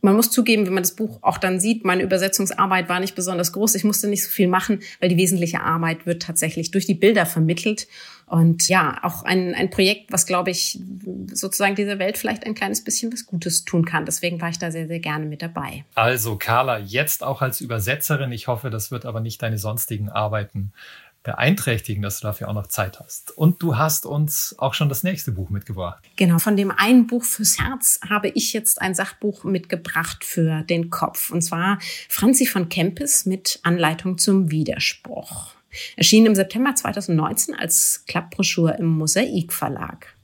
Man 0.00 0.16
muss 0.16 0.30
zugeben, 0.30 0.66
wenn 0.66 0.74
man 0.74 0.82
das 0.82 0.96
Buch 0.96 1.18
auch 1.22 1.38
dann 1.38 1.60
sieht, 1.60 1.84
meine 1.84 2.02
Übersetzungsarbeit 2.02 2.88
war 2.88 3.00
nicht 3.00 3.14
besonders 3.14 3.52
groß. 3.52 3.74
Ich 3.74 3.84
musste 3.84 4.08
nicht 4.08 4.24
so 4.24 4.30
viel 4.30 4.48
machen, 4.48 4.80
weil 5.00 5.08
die 5.08 5.16
wesentliche 5.16 5.60
Arbeit 5.60 6.06
wird 6.06 6.22
tatsächlich 6.22 6.70
durch 6.70 6.86
die 6.86 6.94
Bilder 6.94 7.24
vermittelt. 7.24 7.88
Und 8.26 8.68
ja, 8.68 8.98
auch 9.02 9.22
ein, 9.22 9.54
ein 9.54 9.70
Projekt, 9.70 10.12
was, 10.12 10.26
glaube 10.26 10.50
ich, 10.50 10.80
sozusagen 11.32 11.74
dieser 11.74 11.98
Welt 11.98 12.18
vielleicht 12.18 12.46
ein 12.46 12.54
kleines 12.54 12.82
bisschen 12.82 13.12
was 13.12 13.26
Gutes 13.26 13.64
tun 13.64 13.84
kann. 13.84 14.06
Deswegen 14.06 14.40
war 14.40 14.48
ich 14.48 14.58
da 14.58 14.70
sehr, 14.70 14.86
sehr 14.86 15.00
gerne 15.00 15.26
mit 15.26 15.42
dabei. 15.42 15.84
Also, 15.94 16.36
Carla, 16.36 16.78
jetzt 16.78 17.22
auch 17.22 17.42
als 17.42 17.60
Übersetzerin. 17.60 18.32
Ich 18.32 18.48
hoffe, 18.48 18.70
das 18.70 18.90
wird 18.90 19.06
aber 19.06 19.20
nicht 19.20 19.42
deine 19.42 19.58
sonstigen 19.58 20.08
Arbeiten 20.08 20.72
beeinträchtigen, 21.24 22.02
dass 22.02 22.20
du 22.20 22.26
dafür 22.26 22.48
auch 22.48 22.54
noch 22.54 22.68
Zeit 22.68 23.00
hast. 23.00 23.36
Und 23.36 23.62
du 23.62 23.76
hast 23.76 24.06
uns 24.06 24.54
auch 24.58 24.74
schon 24.74 24.88
das 24.88 25.02
nächste 25.02 25.32
Buch 25.32 25.50
mitgebracht. 25.50 26.04
Genau, 26.16 26.38
von 26.38 26.56
dem 26.56 26.70
einen 26.70 27.06
Buch 27.06 27.24
fürs 27.24 27.58
Herz 27.58 27.98
habe 28.08 28.28
ich 28.28 28.52
jetzt 28.52 28.80
ein 28.80 28.94
Sachbuch 28.94 29.42
mitgebracht 29.42 30.24
für 30.24 30.62
den 30.62 30.90
Kopf. 30.90 31.30
Und 31.30 31.42
zwar 31.42 31.78
Franzi 32.08 32.46
von 32.46 32.68
Kempis 32.68 33.24
mit 33.26 33.58
Anleitung 33.62 34.18
zum 34.18 34.50
Widerspruch. 34.50 35.54
Erschien 35.96 36.26
im 36.26 36.34
September 36.34 36.74
2019 36.74 37.54
als 37.54 38.04
Klappbroschur 38.06 38.78
im 38.78 38.86
Mosaik 38.86 39.52
Verlag. 39.52 40.14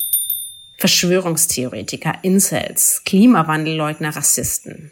Verschwörungstheoretiker, 0.79 2.15
Incels, 2.23 3.03
Klimawandelleugner, 3.05 4.17
Rassisten. 4.17 4.91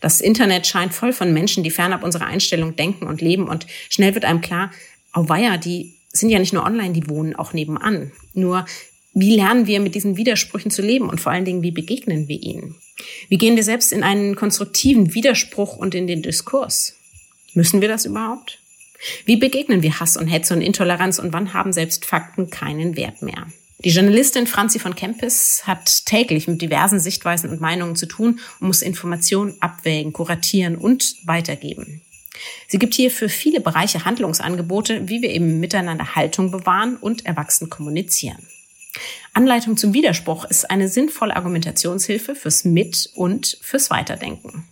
Das 0.00 0.20
Internet 0.20 0.66
scheint 0.66 0.94
voll 0.94 1.12
von 1.12 1.32
Menschen, 1.32 1.64
die 1.64 1.70
fernab 1.70 2.04
unserer 2.04 2.26
Einstellung 2.26 2.76
denken 2.76 3.06
und 3.06 3.20
leben 3.20 3.48
und 3.48 3.66
schnell 3.88 4.14
wird 4.14 4.24
einem 4.24 4.40
klar, 4.40 4.70
auweia, 5.12 5.56
die 5.56 5.94
sind 6.12 6.30
ja 6.30 6.38
nicht 6.38 6.52
nur 6.52 6.64
online, 6.64 6.92
die 6.92 7.08
wohnen 7.08 7.34
auch 7.34 7.52
nebenan. 7.52 8.12
Nur, 8.34 8.64
wie 9.12 9.34
lernen 9.34 9.66
wir 9.66 9.80
mit 9.80 9.94
diesen 9.94 10.16
Widersprüchen 10.16 10.70
zu 10.70 10.82
leben 10.82 11.08
und 11.08 11.20
vor 11.20 11.32
allen 11.32 11.44
Dingen, 11.44 11.62
wie 11.62 11.72
begegnen 11.72 12.28
wir 12.28 12.40
ihnen? 12.40 12.76
Wie 13.28 13.38
gehen 13.38 13.56
wir 13.56 13.64
selbst 13.64 13.92
in 13.92 14.04
einen 14.04 14.36
konstruktiven 14.36 15.14
Widerspruch 15.14 15.76
und 15.76 15.94
in 15.94 16.06
den 16.06 16.22
Diskurs? 16.22 16.94
Müssen 17.54 17.80
wir 17.80 17.88
das 17.88 18.04
überhaupt? 18.04 18.58
Wie 19.24 19.36
begegnen 19.36 19.82
wir 19.82 20.00
Hass 20.00 20.16
und 20.16 20.28
Hetze 20.28 20.54
und 20.54 20.62
Intoleranz 20.62 21.18
und 21.18 21.32
wann 21.32 21.54
haben 21.54 21.72
selbst 21.72 22.04
Fakten 22.04 22.50
keinen 22.50 22.96
Wert 22.96 23.22
mehr? 23.22 23.46
Die 23.84 23.90
Journalistin 23.90 24.46
Franzi 24.46 24.78
von 24.78 24.94
Kempis 24.94 25.64
hat 25.66 26.06
täglich 26.06 26.48
mit 26.48 26.62
diversen 26.62 27.00
Sichtweisen 27.00 27.50
und 27.50 27.60
Meinungen 27.60 27.96
zu 27.96 28.06
tun 28.06 28.40
und 28.60 28.66
muss 28.68 28.80
Informationen 28.80 29.56
abwägen, 29.60 30.12
kuratieren 30.12 30.76
und 30.76 31.16
weitergeben. 31.24 32.00
Sie 32.66 32.78
gibt 32.78 32.94
hier 32.94 33.10
für 33.10 33.28
viele 33.28 33.60
Bereiche 33.60 34.04
Handlungsangebote, 34.04 35.08
wie 35.08 35.22
wir 35.22 35.30
eben 35.30 35.60
miteinander 35.60 36.14
Haltung 36.14 36.50
bewahren 36.50 36.96
und 36.96 37.26
erwachsen 37.26 37.68
kommunizieren. 37.68 38.38
Anleitung 39.32 39.76
zum 39.76 39.92
Widerspruch 39.92 40.44
ist 40.44 40.70
eine 40.70 40.88
sinnvolle 40.88 41.36
Argumentationshilfe 41.36 42.34
fürs 42.34 42.64
Mit- 42.64 43.10
und 43.14 43.58
fürs 43.60 43.90
Weiterdenken. 43.90 44.64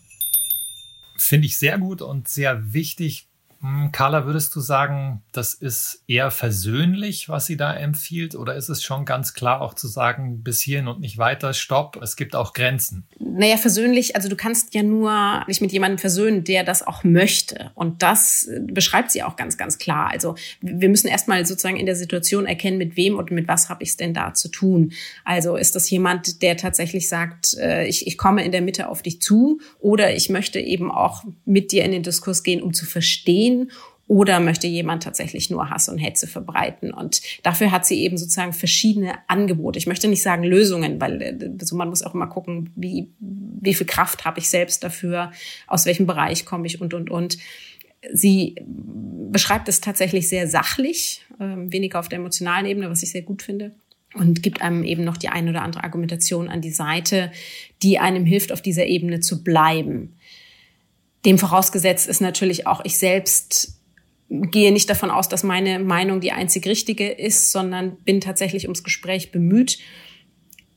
Finde 1.17 1.47
ich 1.47 1.59
sehr 1.59 1.79
gut 1.79 2.03
und 2.03 2.29
sehr 2.29 2.73
wichtig. 2.73 3.27
Hm, 3.63 3.93
Carla, 3.93 4.27
würdest 4.27 4.57
du 4.57 4.61
sagen, 4.61 5.23
das 5.31 5.55
ist 5.55 6.03
eher 6.09 6.33
versöhnlich, 6.33 7.29
was 7.29 7.47
sie 7.47 7.57
da 7.57 7.73
empfiehlt? 7.73 8.35
Oder 8.35 8.57
ist 8.57 8.69
es 8.69 8.83
schon 8.83 9.05
ganz 9.05 9.35
klar 9.35 9.61
auch 9.61 9.75
zu 9.75 9.87
sagen, 9.87 10.43
bis 10.43 10.61
hierhin 10.61 10.89
und 10.89 10.99
nicht 10.99 11.17
weiter, 11.17 11.55
stopp, 11.55 11.97
es 12.03 12.17
gibt 12.17 12.35
auch 12.35 12.55
Grenzen? 12.55 13.05
Naja, 13.21 13.57
versöhnlich, 13.57 14.17
also 14.17 14.29
du 14.29 14.35
kannst 14.35 14.75
ja 14.75 14.83
nur 14.83 15.45
dich 15.49 15.61
mit 15.61 15.71
jemandem 15.71 15.99
versöhnen, 15.99 16.43
der 16.43 16.65
das 16.65 16.85
auch 16.85 17.05
möchte. 17.05 17.71
Und 17.77 18.03
das 18.03 18.51
beschreibt 18.63 19.13
sie 19.13 19.23
auch 19.23 19.37
ganz, 19.37 19.57
ganz 19.57 19.79
klar. 19.79 20.11
Also 20.11 20.35
wir 20.61 20.89
müssen 20.89 21.07
erstmal 21.07 21.47
sozusagen 21.47 21.77
in 21.77 21.87
der 21.87 21.95
Situation 21.95 22.47
erkennen, 22.47 22.79
mit 22.79 22.97
wem 22.97 23.17
und 23.17 23.31
mit 23.31 23.47
was 23.47 23.69
habe 23.69 23.85
ich 23.85 23.91
es 23.91 23.97
denn 23.97 24.13
da 24.13 24.35
zu 24.35 24.49
tun. 24.49 24.93
Also 25.25 25.55
ist 25.55 25.77
das 25.77 25.89
jemand, 25.89 26.43
der 26.43 26.57
tatsächlich 26.57 27.09
sagt, 27.09 27.55
äh, 27.59 27.87
ich, 27.87 28.09
ich 28.09 28.19
komme 28.19 28.45
in 28.45 28.51
der 28.51 28.61
Mitte 28.61 28.89
auf 28.89 29.03
dich 29.03 29.23
zu 29.23 29.61
oder 29.79 30.13
ich 30.17 30.31
möchte 30.31 30.59
eben 30.59 30.91
auch 30.91 31.23
mit 31.45 31.71
dir 31.71 31.85
in 31.85 31.93
den 31.93 32.03
Diskurs 32.03 32.43
gehen, 32.43 32.61
um 32.61 32.75
zu 32.75 32.87
verstehen 32.87 33.52
oder 34.09 34.41
möchte 34.41 34.67
jemand 34.67 35.03
tatsächlich 35.03 35.49
nur 35.49 35.71
Hass 35.71 35.89
und 35.89 35.99
Hetze 35.99 36.27
verbreiten? 36.27 36.93
Und 36.93 37.23
dafür 37.43 37.71
hat 37.71 37.87
sie 37.87 38.03
eben 38.03 38.19
sozusagen 38.19 38.53
verschiedene 38.53 39.15
Angebote. 39.29 39.79
Ich 39.79 39.87
möchte 39.87 40.09
nicht 40.09 40.23
sagen 40.23 40.45
Lösungen, 40.45 41.01
weil 41.01 41.57
also 41.59 41.77
man 41.77 41.89
muss 41.89 42.03
auch 42.03 42.15
immer 42.15 42.27
gucken, 42.27 42.71
wie, 42.77 43.09
wie 43.19 43.75
viel 43.75 43.87
Kraft 43.87 44.25
habe 44.25 44.41
ich 44.41 44.51
selbst 44.51 44.85
dafür, 44.85 45.33
aus 45.67 45.87
welchem 45.87 46.07
Bereich 46.07 46.45
komme 46.45 46.67
ich 46.67 46.81
und, 46.81 46.95
und, 46.95 47.11
und. 47.11 47.39
Sie 48.13 48.57
beschreibt 49.31 49.69
es 49.69 49.81
tatsächlich 49.81 50.29
sehr 50.29 50.49
sachlich, 50.49 51.23
äh, 51.39 51.55
weniger 51.57 52.01
auf 52.01 52.09
der 52.09 52.19
emotionalen 52.19 52.67
Ebene, 52.67 52.91
was 52.91 53.03
ich 53.03 53.13
sehr 53.13 53.23
gut 53.23 53.43
finde 53.43 53.73
und 54.15 54.43
gibt 54.43 54.63
einem 54.63 54.85
eben 54.85 55.05
noch 55.05 55.17
die 55.17 55.29
eine 55.29 55.51
oder 55.51 55.63
andere 55.63 55.85
Argumentation 55.85 56.49
an 56.49 56.61
die 56.61 56.71
Seite, 56.71 57.33
die 57.83 57.99
einem 57.99 58.27
hilft, 58.27 58.53
auf 58.53 58.61
dieser 58.61 58.87
Ebene 58.87 59.21
zu 59.21 59.43
bleiben. 59.43 60.17
Dem 61.25 61.39
vorausgesetzt 61.39 62.09
ist 62.09 62.21
natürlich 62.21 62.67
auch 62.67 62.85
ich 62.85 62.99
selbst 62.99 63.79
gehe 64.33 64.73
nicht 64.73 64.89
davon 64.89 65.11
aus, 65.11 65.29
dass 65.29 65.43
meine 65.43 65.79
Meinung 65.79 66.21
die 66.21 66.33
einzig 66.33 66.67
richtige 66.67 67.09
ist, 67.09 67.53
sondern 67.53 67.97
bin 67.97 68.21
tatsächlich 68.21 68.65
ums 68.65 68.83
Gespräch 68.83 69.31
bemüht. 69.31 69.79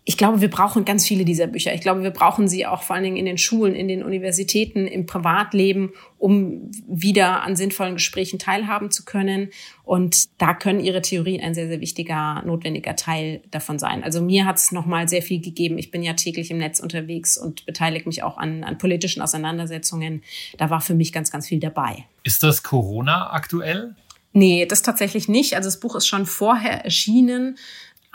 Ich 0.07 0.17
glaube, 0.17 0.39
wir 0.39 0.51
brauchen 0.51 0.85
ganz 0.85 1.07
viele 1.07 1.25
dieser 1.25 1.47
Bücher. 1.47 1.73
Ich 1.73 1.81
glaube, 1.81 2.03
wir 2.03 2.11
brauchen 2.11 2.47
sie 2.47 2.67
auch 2.67 2.83
vor 2.83 2.95
allen 2.95 3.03
Dingen 3.03 3.17
in 3.17 3.25
den 3.25 3.39
Schulen, 3.39 3.73
in 3.73 3.87
den 3.87 4.03
Universitäten, 4.03 4.85
im 4.85 5.07
Privatleben, 5.07 5.93
um 6.19 6.69
wieder 6.87 7.41
an 7.41 7.55
sinnvollen 7.55 7.95
Gesprächen 7.95 8.37
teilhaben 8.37 8.91
zu 8.91 9.03
können. 9.03 9.49
Und 9.83 10.27
da 10.39 10.53
können 10.53 10.79
ihre 10.79 11.01
Theorien 11.01 11.41
ein 11.41 11.55
sehr, 11.55 11.67
sehr 11.67 11.81
wichtiger, 11.81 12.43
notwendiger 12.45 12.95
Teil 12.95 13.41
davon 13.49 13.79
sein. 13.79 14.03
Also 14.03 14.21
mir 14.21 14.45
hat 14.45 14.57
es 14.57 14.71
nochmal 14.71 15.09
sehr 15.09 15.23
viel 15.23 15.41
gegeben. 15.41 15.79
Ich 15.79 15.89
bin 15.89 16.03
ja 16.03 16.13
täglich 16.13 16.51
im 16.51 16.59
Netz 16.59 16.79
unterwegs 16.79 17.35
und 17.35 17.65
beteilige 17.65 18.07
mich 18.07 18.21
auch 18.21 18.37
an, 18.37 18.63
an 18.63 18.77
politischen 18.77 19.23
Auseinandersetzungen. 19.23 20.21
Da 20.59 20.69
war 20.69 20.81
für 20.81 20.93
mich 20.93 21.13
ganz, 21.13 21.31
ganz 21.31 21.47
viel 21.47 21.59
dabei. 21.59 22.05
Ist 22.21 22.43
das 22.43 22.61
Corona 22.61 23.33
aktuell? 23.33 23.95
Nee, 24.33 24.65
das 24.65 24.81
tatsächlich 24.81 25.29
nicht. 25.29 25.55
Also 25.55 25.67
das 25.67 25.79
Buch 25.79 25.95
ist 25.95 26.07
schon 26.07 26.25
vorher 26.25 26.83
erschienen. 26.83 27.57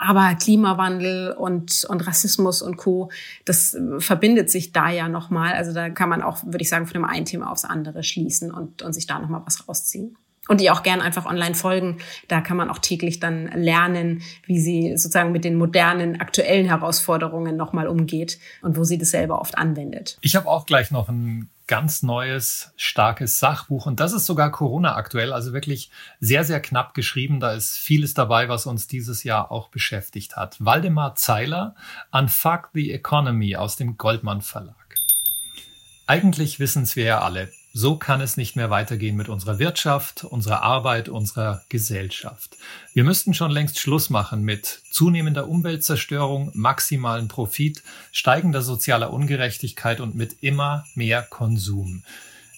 Aber 0.03 0.33
Klimawandel 0.33 1.31
und, 1.33 1.85
und 1.87 2.07
Rassismus 2.07 2.63
und 2.63 2.75
Co., 2.75 3.11
das 3.45 3.77
verbindet 3.99 4.49
sich 4.49 4.71
da 4.71 4.89
ja 4.89 5.07
nochmal. 5.07 5.53
Also 5.53 5.73
da 5.73 5.91
kann 5.91 6.09
man 6.09 6.23
auch, 6.23 6.43
würde 6.43 6.63
ich 6.63 6.69
sagen, 6.69 6.87
von 6.87 6.95
dem 6.95 7.05
einen 7.05 7.25
Thema 7.25 7.51
aufs 7.51 7.65
andere 7.65 8.01
schließen 8.01 8.49
und, 8.49 8.81
und 8.81 8.93
sich 8.93 9.05
da 9.05 9.19
nochmal 9.19 9.43
was 9.45 9.67
rausziehen. 9.67 10.17
Und 10.51 10.59
die 10.59 10.69
auch 10.69 10.83
gern 10.83 10.99
einfach 10.99 11.25
online 11.25 11.55
folgen. 11.55 11.99
Da 12.27 12.41
kann 12.41 12.57
man 12.57 12.69
auch 12.69 12.79
täglich 12.79 13.21
dann 13.21 13.47
lernen, 13.53 14.21
wie 14.45 14.59
sie 14.59 14.97
sozusagen 14.97 15.31
mit 15.31 15.45
den 15.45 15.55
modernen, 15.55 16.19
aktuellen 16.19 16.65
Herausforderungen 16.65 17.55
nochmal 17.55 17.87
umgeht 17.87 18.37
und 18.61 18.75
wo 18.75 18.83
sie 18.83 18.97
das 18.97 19.11
selber 19.11 19.39
oft 19.39 19.57
anwendet. 19.57 20.17
Ich 20.19 20.35
habe 20.35 20.49
auch 20.49 20.65
gleich 20.65 20.91
noch 20.91 21.07
ein 21.07 21.49
ganz 21.67 22.03
neues, 22.03 22.73
starkes 22.75 23.39
Sachbuch. 23.39 23.85
Und 23.85 24.01
das 24.01 24.11
ist 24.11 24.25
sogar 24.25 24.51
Corona 24.51 24.97
aktuell, 24.97 25.31
also 25.31 25.53
wirklich 25.53 25.89
sehr, 26.19 26.43
sehr 26.43 26.59
knapp 26.59 26.93
geschrieben. 26.93 27.39
Da 27.39 27.53
ist 27.53 27.77
vieles 27.77 28.13
dabei, 28.13 28.49
was 28.49 28.65
uns 28.65 28.87
dieses 28.87 29.23
Jahr 29.23 29.53
auch 29.53 29.69
beschäftigt 29.69 30.35
hat. 30.35 30.57
Waldemar 30.59 31.15
Zeiler, 31.15 31.75
Unfuck 32.11 32.71
the 32.73 32.91
Economy 32.91 33.55
aus 33.55 33.77
dem 33.77 33.97
Goldmann 33.97 34.41
Verlag. 34.41 34.75
Eigentlich 36.07 36.59
wissen 36.59 36.83
es 36.83 36.97
wir 36.97 37.05
ja 37.05 37.21
alle. 37.21 37.47
So 37.73 37.95
kann 37.95 38.19
es 38.19 38.35
nicht 38.35 38.57
mehr 38.57 38.69
weitergehen 38.69 39.15
mit 39.15 39.29
unserer 39.29 39.57
Wirtschaft, 39.57 40.25
unserer 40.25 40.61
Arbeit, 40.61 41.07
unserer 41.07 41.63
Gesellschaft. 41.69 42.57
Wir 42.93 43.05
müssten 43.05 43.33
schon 43.33 43.49
längst 43.49 43.79
Schluss 43.79 44.09
machen 44.09 44.43
mit 44.43 44.81
zunehmender 44.91 45.47
Umweltzerstörung, 45.47 46.51
maximalen 46.53 47.29
Profit, 47.29 47.81
steigender 48.11 48.61
sozialer 48.61 49.13
Ungerechtigkeit 49.13 50.01
und 50.01 50.15
mit 50.15 50.43
immer 50.43 50.83
mehr 50.95 51.21
Konsum. 51.21 52.03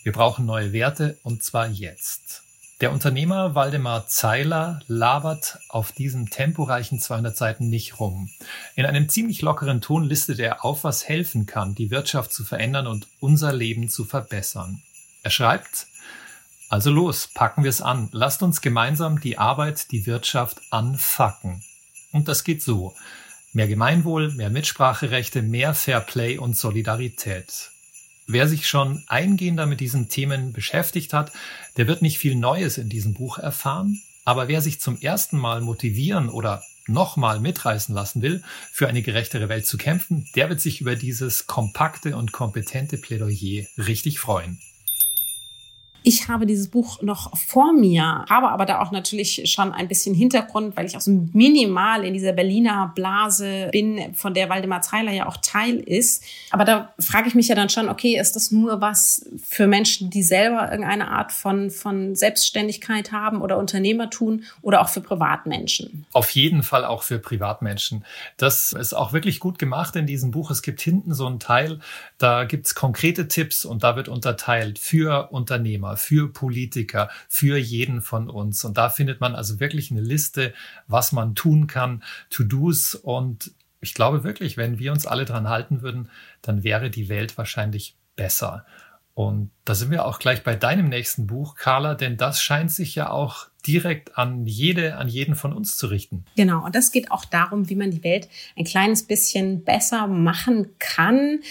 Wir 0.02 0.14
brauchen 0.14 0.48
neue 0.48 0.74
Werte 0.74 1.20
und 1.22 1.44
zwar 1.44 1.68
jetzt. 1.68 2.42
Der 2.82 2.92
Unternehmer 2.92 3.54
Waldemar 3.54 4.08
Zeiler 4.08 4.82
labert 4.88 5.60
auf 5.70 5.92
diesem 5.92 6.32
temporeichen 6.32 7.00
200 7.00 7.38
Seiten 7.38 7.70
nicht 7.70 8.00
rum. 8.00 8.32
In 8.76 8.88
einem 8.88 9.08
ziemlich 9.08 9.44
lockeren 9.44 9.80
Ton 9.80 10.04
listet 10.06 10.40
er 10.40 10.66
auf, 10.66 10.84
was 10.84 11.08
helfen 11.08 11.46
kann, 11.46 11.76
die 11.76 11.92
Wirtschaft 11.92 12.34
zu 12.34 12.44
verändern 12.44 12.88
und 12.88 13.08
unser 13.20 13.54
Leben 13.54 13.90
zu 13.90 14.06
verbessern. 14.06 14.82
Er 15.24 15.32
schreibt, 15.32 15.88
also 16.68 16.92
los, 16.92 17.30
packen 17.34 17.64
wir 17.64 17.70
es 17.70 17.82
an. 17.82 18.10
Lasst 18.12 18.44
uns 18.44 18.60
gemeinsam 18.60 19.22
die 19.22 19.38
Arbeit, 19.38 19.92
die 19.92 20.06
Wirtschaft 20.06 20.62
anfacken. 20.70 21.64
Und 22.12 22.28
das 22.28 22.44
geht 22.44 22.62
so. 22.62 22.94
Mehr 23.54 23.68
Gemeinwohl, 23.68 24.34
mehr 24.34 24.50
Mitspracherechte, 24.50 25.42
mehr 25.42 25.74
Fair 25.74 26.02
Play 26.02 26.38
und 26.38 26.58
Solidarität. 26.58 27.70
Wer 28.28 28.48
sich 28.48 28.68
schon 28.68 29.04
eingehender 29.08 29.66
mit 29.66 29.80
diesen 29.80 30.10
Themen 30.10 30.52
beschäftigt 30.52 31.14
hat, 31.14 31.32
der 31.78 31.88
wird 31.88 32.02
nicht 32.02 32.18
viel 32.18 32.36
Neues 32.36 32.78
in 32.78 32.90
diesem 32.90 33.14
Buch 33.14 33.38
erfahren. 33.38 34.02
Aber 34.26 34.48
wer 34.48 34.62
sich 34.62 34.82
zum 34.82 35.00
ersten 35.00 35.38
Mal 35.38 35.62
motivieren 35.62 36.30
oder 36.30 36.64
nochmal 36.88 37.40
mitreißen 37.40 37.94
lassen 37.94 38.22
will, 38.22 38.44
für 38.72 38.88
eine 38.88 39.02
gerechtere 39.02 39.48
Welt 39.48 39.68
zu 39.68 39.78
kämpfen, 39.78 40.28
der 40.36 40.50
wird 40.50 40.60
sich 40.60 40.82
über 40.82 40.96
dieses 40.96 41.48
kompakte 41.48 42.18
und 42.18 42.32
kompetente 42.32 42.98
Plädoyer 42.98 43.66
richtig 43.78 44.20
freuen. 44.20 44.60
Ich 46.06 46.28
habe 46.28 46.46
dieses 46.46 46.68
Buch 46.68 47.02
noch 47.02 47.36
vor 47.38 47.72
mir, 47.72 48.26
habe 48.30 48.50
aber 48.50 48.66
da 48.66 48.82
auch 48.82 48.92
natürlich 48.92 49.50
schon 49.50 49.72
ein 49.72 49.88
bisschen 49.88 50.14
Hintergrund, 50.14 50.76
weil 50.76 50.86
ich 50.86 50.98
auch 50.98 51.02
so 51.02 51.12
minimal 51.32 52.04
in 52.04 52.14
dieser 52.14 52.34
Berliner 52.34 52.92
Blase 52.94 53.70
bin, 53.72 54.14
von 54.14 54.34
der 54.34 54.50
Waldemar 54.50 54.82
Zeiler 54.82 55.14
ja 55.14 55.28
auch 55.28 55.38
Teil 55.38 55.78
ist. 55.78 56.26
Aber 56.52 56.66
da 56.66 56.94
frage 57.00 57.30
ich 57.30 57.36
mich 57.36 57.48
ja 57.48 57.56
dann 57.56 57.70
schon, 57.70 57.88
okay, 57.88 58.20
ist 58.20 58.36
das 58.36 58.52
nur 58.52 58.82
was 58.82 59.26
für 59.48 59.66
Menschen, 59.66 60.10
die 60.10 60.24
selber 60.24 60.70
irgendeine 60.70 61.08
Art 61.08 61.32
von, 61.32 61.72
von 61.72 62.16
Selbstständigkeit 62.16 63.14
haben 63.14 63.42
oder 63.42 63.58
Unternehmer 63.58 64.10
tun 64.10 64.44
oder 64.62 64.82
auch 64.82 64.90
für 64.90 65.02
Privatmenschen? 65.02 66.06
Auf 66.12 66.32
jeden 66.32 66.64
Fall 66.64 66.84
auch 66.84 67.04
für 67.04 67.18
Privatmenschen. 67.18 68.04
Das 68.36 68.74
ist 68.74 68.94
auch 68.94 69.14
wirklich 69.14 69.40
gut 69.40 69.58
gemacht 69.58 69.96
in 69.96 70.06
diesem 70.06 70.32
Buch. 70.32 70.52
Es 70.52 70.62
gibt 70.62 70.82
hinten 70.82 71.14
so 71.14 71.26
einen 71.28 71.40
Teil, 71.40 71.80
da 72.18 72.44
gibt 72.44 72.66
es 72.66 72.76
konkrete 72.76 73.30
Tipps 73.30 73.64
und 73.64 73.84
da 73.84 73.96
wird 73.96 74.10
unterteilt 74.10 74.80
für 74.80 75.30
Unternehmer 75.32 75.93
für 75.98 76.32
Politiker, 76.32 77.10
für 77.28 77.58
jeden 77.58 78.02
von 78.02 78.30
uns. 78.30 78.64
Und 78.66 78.78
da 78.78 78.90
findet 78.90 79.22
man 79.22 79.36
also 79.36 79.60
wirklich 79.60 79.92
eine 79.92 80.02
Liste, 80.02 80.54
was 80.88 81.12
man 81.12 81.36
tun 81.36 81.68
kann, 81.68 82.04
To-Dos. 82.30 82.96
Und 82.96 83.52
ich 83.82 83.94
glaube 83.94 84.24
wirklich, 84.24 84.58
wenn 84.58 84.80
wir 84.80 84.92
uns 84.92 85.06
alle 85.06 85.26
dran 85.26 85.50
halten 85.50 85.82
würden, 85.82 86.10
dann 86.42 86.64
wäre 86.64 86.90
die 86.90 87.10
Welt 87.10 87.38
wahrscheinlich 87.38 87.96
besser. 88.16 88.66
Und 89.16 89.52
da 89.64 89.76
sind 89.76 89.92
wir 89.92 90.06
auch 90.06 90.18
gleich 90.18 90.44
bei 90.44 90.56
deinem 90.56 90.90
nächsten 90.90 91.28
Buch, 91.28 91.56
Carla, 91.56 91.94
denn 91.94 92.18
das 92.18 92.42
scheint 92.42 92.72
sich 92.72 92.96
ja 92.96 93.12
auch 93.12 93.48
direkt 93.66 94.18
an 94.18 94.48
jede, 94.48 94.98
an 94.98 95.08
jeden 95.08 95.36
von 95.36 95.54
uns 95.54 95.78
zu 95.78 95.88
richten. 95.88 96.26
Genau. 96.36 96.66
Und 96.66 96.74
das 96.74 96.92
geht 96.92 97.12
auch 97.12 97.24
darum, 97.24 97.70
wie 97.70 97.76
man 97.76 97.92
die 97.92 98.04
Welt 98.04 98.28
ein 98.58 98.66
kleines 98.66 99.04
bisschen 99.04 99.64
besser 99.64 100.08
machen 100.08 100.72
kann 100.80 101.42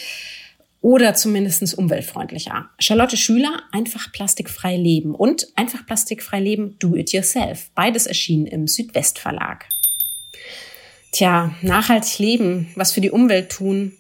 oder 0.83 1.15
zumindest 1.15 1.79
umweltfreundlicher. 1.79 2.69
Charlotte 2.79 3.17
Schüler, 3.17 3.63
einfach 3.71 4.13
plastikfrei 4.13 4.77
leben 4.77 5.15
und 5.15 5.47
einfach 5.55 5.87
plastikfrei 5.87 6.41
leben, 6.41 6.77
do 6.81 6.97
it 6.97 7.13
yourself. 7.13 7.71
Beides 7.75 8.07
erschienen 8.07 8.47
im 8.47 8.67
Südwestverlag. 8.67 9.67
Tja, 11.13 11.55
nachhaltig 11.63 12.19
leben, 12.19 12.69
was 12.75 12.93
für 12.93 13.01
die 13.01 13.11
Umwelt 13.11 13.51
tun, 13.51 13.93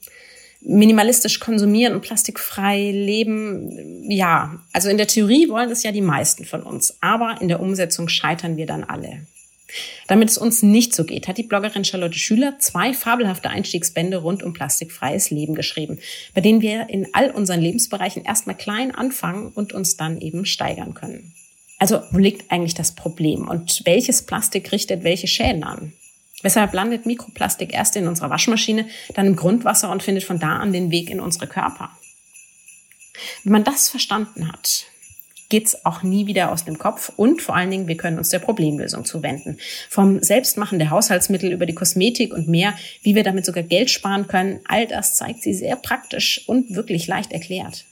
minimalistisch 0.60 1.40
konsumieren 1.40 1.94
und 1.94 2.02
plastikfrei 2.02 2.90
leben, 2.90 4.10
ja, 4.10 4.60
also 4.72 4.88
in 4.88 4.96
der 4.96 5.06
Theorie 5.06 5.48
wollen 5.48 5.68
das 5.68 5.82
ja 5.82 5.92
die 5.92 6.00
meisten 6.00 6.44
von 6.44 6.62
uns, 6.62 6.96
aber 7.00 7.40
in 7.40 7.48
der 7.48 7.60
Umsetzung 7.60 8.08
scheitern 8.08 8.56
wir 8.56 8.66
dann 8.66 8.84
alle. 8.84 9.26
Damit 10.06 10.30
es 10.30 10.38
uns 10.38 10.62
nicht 10.62 10.94
so 10.94 11.04
geht, 11.04 11.28
hat 11.28 11.38
die 11.38 11.42
Bloggerin 11.42 11.84
Charlotte 11.84 12.18
Schüler 12.18 12.58
zwei 12.58 12.92
fabelhafte 12.92 13.50
Einstiegsbände 13.50 14.18
rund 14.18 14.42
um 14.42 14.52
plastikfreies 14.52 15.30
Leben 15.30 15.54
geschrieben, 15.54 15.98
bei 16.34 16.40
denen 16.40 16.60
wir 16.60 16.88
in 16.88 17.08
all 17.12 17.30
unseren 17.30 17.60
Lebensbereichen 17.60 18.24
erstmal 18.24 18.56
klein 18.56 18.94
anfangen 18.94 19.48
und 19.48 19.72
uns 19.72 19.96
dann 19.96 20.20
eben 20.20 20.44
steigern 20.44 20.94
können. 20.94 21.32
Also 21.78 22.02
wo 22.10 22.18
liegt 22.18 22.50
eigentlich 22.50 22.74
das 22.74 22.94
Problem 22.94 23.48
und 23.48 23.82
welches 23.84 24.22
Plastik 24.22 24.70
richtet 24.72 25.04
welche 25.04 25.26
Schäden 25.26 25.64
an? 25.64 25.92
Weshalb 26.42 26.72
landet 26.74 27.06
Mikroplastik 27.06 27.72
erst 27.72 27.96
in 27.96 28.08
unserer 28.08 28.30
Waschmaschine, 28.30 28.88
dann 29.14 29.26
im 29.26 29.36
Grundwasser 29.36 29.90
und 29.90 30.02
findet 30.02 30.24
von 30.24 30.38
da 30.38 30.58
an 30.58 30.72
den 30.72 30.90
Weg 30.90 31.08
in 31.08 31.20
unsere 31.20 31.46
Körper? 31.46 31.90
Wenn 33.44 33.52
man 33.52 33.64
das 33.64 33.88
verstanden 33.88 34.50
hat, 34.50 34.86
geht's 35.52 35.84
auch 35.84 36.02
nie 36.02 36.26
wieder 36.26 36.50
aus 36.50 36.64
dem 36.64 36.78
Kopf 36.78 37.12
und 37.14 37.42
vor 37.42 37.54
allen 37.54 37.70
Dingen, 37.70 37.86
wir 37.86 37.98
können 37.98 38.16
uns 38.16 38.30
der 38.30 38.38
Problemlösung 38.38 39.04
zuwenden. 39.04 39.58
Vom 39.90 40.22
Selbstmachen 40.22 40.78
der 40.78 40.88
Haushaltsmittel 40.88 41.52
über 41.52 41.66
die 41.66 41.74
Kosmetik 41.74 42.32
und 42.32 42.48
mehr, 42.48 42.72
wie 43.02 43.14
wir 43.14 43.22
damit 43.22 43.44
sogar 43.44 43.62
Geld 43.62 43.90
sparen 43.90 44.28
können, 44.28 44.60
all 44.64 44.86
das 44.86 45.14
zeigt 45.14 45.42
sie 45.42 45.52
sehr 45.52 45.76
praktisch 45.76 46.48
und 46.48 46.74
wirklich 46.74 47.06
leicht 47.06 47.32
erklärt. 47.32 47.84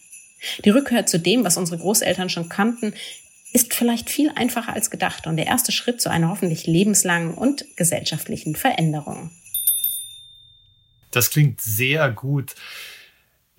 Die 0.64 0.70
Rückkehr 0.70 1.04
zu 1.04 1.18
dem, 1.18 1.44
was 1.44 1.58
unsere 1.58 1.76
Großeltern 1.76 2.30
schon 2.30 2.48
kannten, 2.48 2.94
ist 3.52 3.74
vielleicht 3.74 4.08
viel 4.08 4.30
einfacher 4.34 4.72
als 4.72 4.90
gedacht 4.90 5.26
und 5.26 5.36
der 5.36 5.46
erste 5.46 5.70
Schritt 5.70 6.00
zu 6.00 6.08
einer 6.08 6.30
hoffentlich 6.30 6.66
lebenslangen 6.66 7.34
und 7.34 7.66
gesellschaftlichen 7.76 8.56
Veränderung. 8.56 9.32
Das 11.10 11.28
klingt 11.28 11.60
sehr 11.60 12.10
gut. 12.10 12.54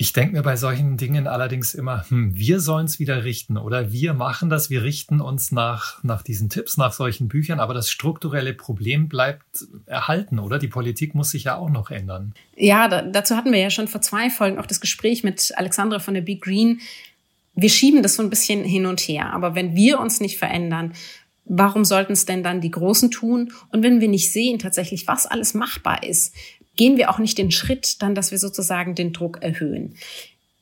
Ich 0.01 0.13
denke 0.13 0.36
mir 0.36 0.41
bei 0.41 0.55
solchen 0.55 0.98
Dingen 0.98 1.27
allerdings 1.27 1.75
immer, 1.75 2.10
hm, 2.10 2.36
wir 2.36 2.60
sollen 2.60 2.88
es 2.88 2.98
wieder 2.98 3.24
richten 3.24 3.55
oder 3.55 3.91
wir 3.91 4.15
machen 4.15 4.50
das, 4.50 4.72
wir 4.72 4.81
richten 4.81 5.22
uns 5.22 5.51
nach, 5.51 6.03
nach 6.03 6.24
diesen 6.24 6.50
Tipps, 6.50 6.75
nach 6.75 6.91
solchen 6.91 7.27
Büchern, 7.27 7.60
aber 7.60 7.75
das 7.75 7.91
strukturelle 7.91 8.55
Problem 8.55 9.10
bleibt 9.10 9.67
erhalten, 9.86 10.39
oder? 10.39 10.58
Die 10.58 10.70
Politik 10.70 11.13
muss 11.13 11.29
sich 11.29 11.43
ja 11.43 11.55
auch 11.55 11.70
noch 11.70 11.91
ändern. 11.91 12.34
Ja, 12.55 12.88
da, 12.88 13.03
dazu 13.03 13.36
hatten 13.36 13.51
wir 13.51 13.60
ja 13.60 13.70
schon 13.70 13.88
vor 13.88 14.01
zwei 14.01 14.31
Folgen 14.31 14.58
auch 14.58 14.65
das 14.65 14.81
Gespräch 14.81 15.24
mit 15.24 15.53
Alexandra 15.55 16.00
von 16.00 16.15
der 16.15 16.22
Big 16.22 16.41
Green. 16.41 16.81
Wir 17.53 17.70
schieben 17.70 18.01
das 18.01 18.15
so 18.15 18.24
ein 18.24 18.31
bisschen 18.31 18.63
hin 18.63 18.88
und 18.88 19.01
her, 19.01 19.31
aber 19.31 19.53
wenn 19.53 19.75
wir 19.75 20.00
uns 20.00 20.20
nicht 20.20 20.39
verändern, 20.39 20.93
warum 21.46 21.86
sollten 21.86 22.13
es 22.13 22.25
denn 22.25 22.41
dann 22.41 22.60
die 22.60 22.72
Großen 22.72 23.12
tun? 23.12 23.53
Und 23.70 23.84
wenn 23.84 24.01
wir 24.01 24.08
nicht 24.08 24.31
sehen 24.31 24.58
tatsächlich, 24.58 25.05
was 25.05 25.27
alles 25.27 25.53
machbar 25.53 26.01
ist, 26.01 26.34
gehen 26.75 26.98
wir 26.98 27.10
auch 27.10 27.20
nicht 27.20 27.38
den 27.38 27.51
Schritt 27.51 28.01
dann, 28.01 28.16
dass 28.16 28.32
wir 28.32 28.38
sozusagen 28.38 28.96
den 28.96 29.13
Druck 29.13 29.42
erhöhen. 29.42 29.96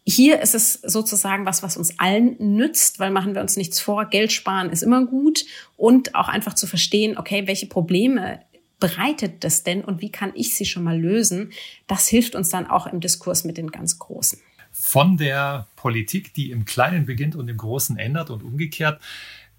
Hier 0.06 0.42
ist 0.42 0.56
es 0.56 0.74
sozusagen 0.74 1.46
was, 1.46 1.62
was 1.62 1.78
uns 1.78 2.00
allen 2.00 2.36
nützt, 2.39 3.00
weil 3.00 3.12
machen 3.12 3.36
wir 3.36 3.42
uns 3.42 3.58
nichts 3.58 3.80
vor. 3.80 4.06
Geld 4.06 4.32
sparen 4.32 4.72
ist 4.72 4.82
immer 4.82 5.06
gut 5.06 5.46
und 5.78 6.16
auch 6.16 6.30
einfach 6.30 6.56
zu 6.56 6.66
verstehen, 6.66 7.18
okay, 7.18 7.46
welche 7.46 7.68
Probleme 7.68 8.39
bereitet 8.80 9.44
das 9.44 9.63
denn 9.63 9.84
und 9.84 10.01
wie 10.01 10.12
kann 10.12 10.32
ich 10.36 10.56
sie 10.56 10.66
schon 10.66 10.84
mal 10.84 11.00
lösen? 11.00 11.51
Das 11.88 12.08
hilft 12.08 12.34
uns 12.34 12.50
dann 12.50 12.66
auch 12.66 12.88
im 12.88 13.01
Diskurs 13.01 13.44
mit 13.44 13.58
den 13.58 13.72
ganz 13.72 14.00
Großen. 14.00 14.39
Von 14.72 15.18
der 15.18 15.68
Politik, 15.75 16.34
die 16.34 16.51
im 16.51 16.66
Kleinen 16.66 17.06
beginnt 17.06 17.36
und 17.36 17.48
im 17.48 17.58
Großen 17.58 17.98
ändert 17.98 18.30
und 18.30 18.44
umgekehrt, 18.44 19.01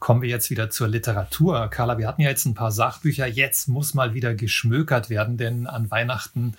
kommen 0.00 0.22
wir 0.22 0.28
jetzt 0.28 0.50
wieder 0.50 0.70
zur 0.70 0.88
Literatur. 0.88 1.68
Carla, 1.68 1.98
wir 1.98 2.08
hatten 2.08 2.22
ja 2.22 2.30
jetzt 2.30 2.46
ein 2.46 2.54
paar 2.54 2.72
Sachbücher. 2.72 3.26
Jetzt 3.26 3.68
muss 3.68 3.94
mal 3.94 4.14
wieder 4.14 4.34
geschmökert 4.34 5.10
werden, 5.10 5.36
denn 5.36 5.66
an 5.66 5.90
Weihnachten 5.90 6.54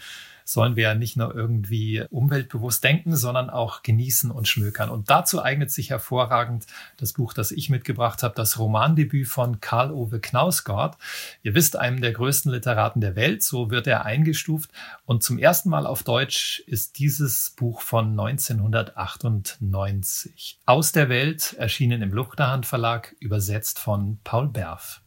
sollen 0.45 0.75
wir 0.75 0.83
ja 0.83 0.95
nicht 0.95 1.17
nur 1.17 1.35
irgendwie 1.35 2.05
umweltbewusst 2.09 2.83
denken, 2.83 3.15
sondern 3.15 3.49
auch 3.49 3.81
genießen 3.83 4.31
und 4.31 4.47
schmökern. 4.47 4.89
Und 4.89 5.09
dazu 5.09 5.43
eignet 5.43 5.71
sich 5.71 5.89
hervorragend 5.89 6.65
das 6.97 7.13
Buch, 7.13 7.33
das 7.33 7.51
ich 7.51 7.69
mitgebracht 7.69 8.23
habe, 8.23 8.35
das 8.35 8.59
Romandebüt 8.59 9.27
von 9.27 9.61
Karl 9.61 9.91
Ove 9.91 10.19
Knausgård. 10.19 10.97
Ihr 11.43 11.55
wisst, 11.55 11.77
einem 11.77 12.01
der 12.01 12.11
größten 12.13 12.51
Literaten 12.51 13.01
der 13.01 13.15
Welt, 13.15 13.43
so 13.43 13.71
wird 13.71 13.87
er 13.87 14.05
eingestuft. 14.05 14.69
Und 15.05 15.23
zum 15.23 15.37
ersten 15.37 15.69
Mal 15.69 15.85
auf 15.85 16.03
Deutsch 16.03 16.63
ist 16.67 16.99
dieses 16.99 17.53
Buch 17.55 17.81
von 17.81 18.11
1998. 18.11 20.59
Aus 20.65 20.91
der 20.91 21.07
Welt, 21.09 21.55
erschienen 21.57 22.01
im 22.01 22.13
Luchterhand 22.13 22.65
Verlag, 22.65 23.15
übersetzt 23.19 23.79
von 23.79 24.19
Paul 24.23 24.47
Berf. 24.47 25.00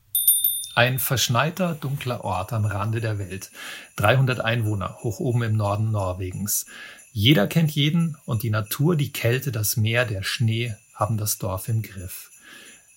Ein 0.76 0.99
verschneiter, 0.99 1.76
dunkler 1.81 2.25
Ort 2.25 2.52
am 2.52 2.64
Rande 2.64 3.00
der 3.00 3.21
Welt. 3.21 3.52
300 3.95 4.40
Einwohner, 4.40 4.99
hoch 5.02 5.21
oben 5.21 5.45
im 5.45 5.57
Norden 5.57 5.93
Norwegens. 5.93 6.66
Jeder 7.12 7.47
kennt 7.47 7.71
jeden 7.71 8.16
und 8.25 8.43
die 8.43 8.50
Natur, 8.50 8.97
die 8.97 9.12
Kälte, 9.12 9.52
das 9.52 9.76
Meer, 9.76 10.04
der 10.04 10.25
Schnee 10.25 10.75
haben 10.93 11.16
das 11.16 11.38
Dorf 11.38 11.69
im 11.69 11.83
Griff. 11.83 12.31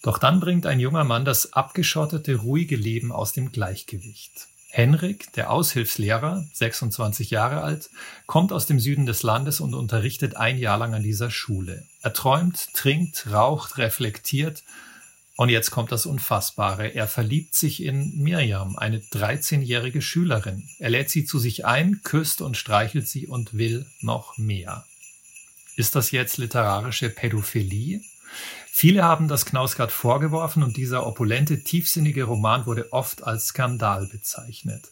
Doch 0.02 0.18
dann 0.18 0.40
bringt 0.40 0.66
ein 0.66 0.80
junger 0.80 1.04
Mann 1.04 1.24
das 1.24 1.54
abgeschottete, 1.54 2.38
ruhige 2.38 2.76
Leben 2.76 3.12
aus 3.12 3.34
dem 3.34 3.52
Gleichgewicht. 3.52 4.48
Henrik, 4.70 5.32
der 5.34 5.52
Aushilfslehrer, 5.52 6.46
26 6.54 7.30
Jahre 7.30 7.62
alt, 7.62 7.92
kommt 8.26 8.52
aus 8.52 8.66
dem 8.66 8.80
Süden 8.80 9.06
des 9.06 9.22
Landes 9.22 9.60
und 9.60 9.76
unterrichtet 9.76 10.36
ein 10.36 10.58
Jahr 10.58 10.80
lang 10.80 10.96
an 10.96 11.04
dieser 11.04 11.30
Schule. 11.30 11.86
Er 12.02 12.14
träumt, 12.14 12.74
trinkt, 12.74 13.32
raucht, 13.32 13.78
reflektiert 13.78 14.64
und 15.38 15.50
jetzt 15.50 15.70
kommt 15.70 15.92
das 15.92 16.08
Unfassbare. 16.08 16.96
Er 16.96 17.08
verliebt 17.08 17.54
sich 17.54 17.84
in 17.84 18.18
Miriam, 18.18 18.76
eine 18.76 18.98
13-jährige 18.98 20.02
Schülerin. 20.02 20.68
Er 20.80 20.90
lädt 20.90 21.12
sie 21.12 21.26
zu 21.26 21.38
sich 21.38 21.64
ein, 21.64 22.02
küsst 22.04 22.42
und 22.42 22.58
streichelt 22.58 23.08
sie 23.08 23.28
und 23.28 23.56
will 23.56 23.86
noch 24.02 24.40
mehr. 24.40 24.84
Ist 25.76 25.96
das 25.96 26.10
jetzt 26.10 26.40
literarische 26.40 27.12
Pädophilie? 27.12 28.02
Viele 28.66 29.04
haben 29.04 29.28
das 29.28 29.46
Knausgard 29.46 29.92
vorgeworfen 29.92 30.64
und 30.64 30.76
dieser 30.76 31.06
opulente, 31.06 31.64
tiefsinnige 31.64 32.24
Roman 32.24 32.66
wurde 32.66 32.92
oft 32.92 33.24
als 33.24 33.50
Skandal 33.50 34.08
bezeichnet. 34.08 34.92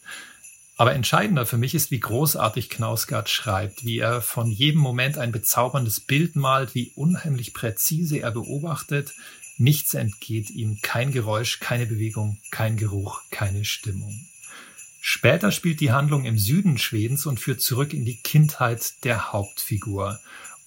Aber 0.76 0.94
entscheidender 0.94 1.44
für 1.44 1.58
mich 1.58 1.74
ist, 1.74 1.90
wie 1.90 1.98
großartig 1.98 2.70
Knausgard 2.70 3.28
schreibt, 3.28 3.84
wie 3.84 3.98
er 3.98 4.22
von 4.22 4.48
jedem 4.52 4.80
Moment 4.80 5.18
ein 5.18 5.32
bezauberndes 5.32 5.98
Bild 5.98 6.36
malt, 6.36 6.76
wie 6.76 6.92
unheimlich 6.94 7.52
präzise 7.52 8.18
er 8.18 8.30
beobachtet, 8.30 9.12
Nichts 9.58 9.94
entgeht 9.94 10.50
ihm, 10.50 10.80
kein 10.82 11.12
Geräusch, 11.12 11.60
keine 11.60 11.86
Bewegung, 11.86 12.38
kein 12.50 12.76
Geruch, 12.76 13.22
keine 13.30 13.64
Stimmung. 13.64 14.26
Später 15.00 15.50
spielt 15.50 15.80
die 15.80 15.92
Handlung 15.92 16.24
im 16.24 16.36
Süden 16.38 16.76
Schwedens 16.76 17.24
und 17.26 17.40
führt 17.40 17.62
zurück 17.62 17.94
in 17.94 18.04
die 18.04 18.16
Kindheit 18.16 19.04
der 19.04 19.32
Hauptfigur. 19.32 20.20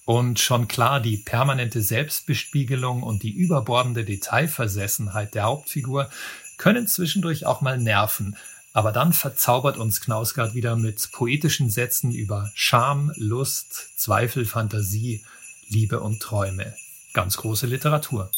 Und 0.06 0.40
schon 0.40 0.66
klar, 0.66 1.00
die 1.00 1.18
permanente 1.18 1.82
Selbstbespiegelung 1.82 3.04
und 3.04 3.22
die 3.22 3.30
überbordende 3.30 4.04
Detailversessenheit 4.04 5.34
der 5.34 5.44
Hauptfigur 5.44 6.10
können 6.56 6.88
zwischendurch 6.88 7.46
auch 7.46 7.60
mal 7.60 7.78
nerven. 7.78 8.36
Aber 8.72 8.90
dann 8.90 9.12
verzaubert 9.12 9.76
uns 9.76 10.00
Knausgard 10.00 10.54
wieder 10.54 10.74
mit 10.74 11.10
poetischen 11.12 11.70
Sätzen 11.70 12.10
über 12.10 12.50
Scham, 12.54 13.12
Lust, 13.16 13.90
Zweifel, 13.96 14.46
Fantasie, 14.46 15.24
Liebe 15.68 16.00
und 16.00 16.20
Träume. 16.20 16.74
Ganz 17.12 17.36
große 17.36 17.66
Literatur 17.66 18.30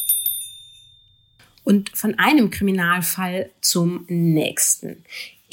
und 1.63 1.95
von 1.95 2.17
einem 2.19 2.49
Kriminalfall 2.49 3.49
zum 3.61 4.05
nächsten. 4.07 5.03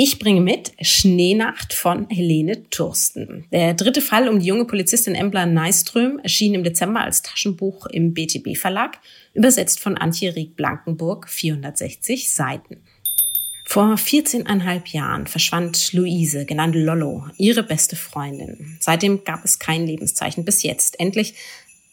Ich 0.02 0.18
bringe 0.18 0.40
mit 0.40 0.72
Schneenacht 0.80 1.74
von 1.74 2.08
Helene 2.08 2.70
Tursten. 2.70 3.44
Der 3.52 3.74
dritte 3.74 4.00
Fall 4.00 4.30
um 4.30 4.40
die 4.40 4.46
junge 4.46 4.64
Polizistin 4.64 5.14
Embla 5.14 5.44
Neiström 5.44 6.18
erschien 6.20 6.54
im 6.54 6.64
Dezember 6.64 7.00
als 7.00 7.20
Taschenbuch 7.20 7.84
im 7.84 8.14
BTB 8.14 8.56
Verlag, 8.56 8.98
übersetzt 9.34 9.78
von 9.78 9.98
Antje 9.98 10.34
Rieck-Blankenburg, 10.34 11.28
460 11.28 12.32
Seiten. 12.32 12.78
Vor 13.66 13.94
14,5 13.94 14.94
Jahren 14.94 15.26
verschwand 15.26 15.92
Luise, 15.92 16.46
genannt 16.46 16.74
Lollo, 16.74 17.26
ihre 17.36 17.62
beste 17.62 17.94
Freundin. 17.94 18.78
Seitdem 18.80 19.22
gab 19.22 19.44
es 19.44 19.58
kein 19.58 19.86
Lebenszeichen 19.86 20.46
bis 20.46 20.62
jetzt. 20.62 20.98
Endlich 20.98 21.34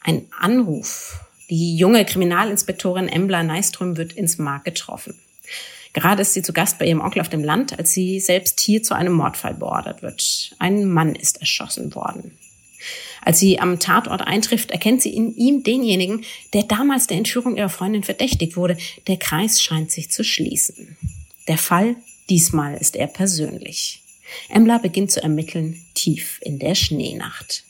ein 0.01 0.25
Anruf 0.39 1.19
die 1.49 1.77
junge 1.77 2.05
Kriminalinspektorin 2.05 3.07
Embla 3.07 3.43
Neiström 3.43 3.97
wird 3.97 4.13
ins 4.13 4.37
Mark 4.37 4.65
getroffen. 4.65 5.15
Gerade 5.93 6.21
ist 6.21 6.33
sie 6.33 6.41
zu 6.41 6.53
Gast 6.53 6.77
bei 6.77 6.85
ihrem 6.85 7.01
Onkel 7.01 7.21
auf 7.21 7.29
dem 7.29 7.43
Land, 7.43 7.79
als 7.79 7.93
sie 7.93 8.19
selbst 8.19 8.59
hier 8.59 8.83
zu 8.83 8.93
einem 8.93 9.13
Mordfall 9.13 9.53
beordert 9.53 10.01
wird. 10.01 10.55
Ein 10.59 10.85
Mann 10.85 11.15
ist 11.15 11.39
erschossen 11.39 11.95
worden. 11.95 12.37
Als 13.21 13.39
sie 13.39 13.59
am 13.59 13.79
Tatort 13.79 14.21
eintrifft, 14.21 14.71
erkennt 14.71 15.01
sie 15.01 15.13
in 15.13 15.35
ihm 15.35 15.63
denjenigen, 15.63 16.23
der 16.53 16.63
damals 16.63 17.07
der 17.07 17.17
Entführung 17.17 17.57
ihrer 17.57 17.69
Freundin 17.69 18.03
verdächtigt 18.03 18.55
wurde. 18.55 18.77
Der 19.07 19.17
Kreis 19.17 19.61
scheint 19.61 19.91
sich 19.91 20.11
zu 20.11 20.23
schließen. 20.23 20.97
Der 21.47 21.57
Fall, 21.57 21.95
diesmal 22.29 22.75
ist 22.75 22.95
er 22.95 23.07
persönlich. 23.07 24.01
Embla 24.49 24.77
beginnt 24.77 25.11
zu 25.11 25.23
ermitteln, 25.23 25.81
tief 25.93 26.39
in 26.41 26.59
der 26.59 26.75
Schneenacht. 26.75 27.63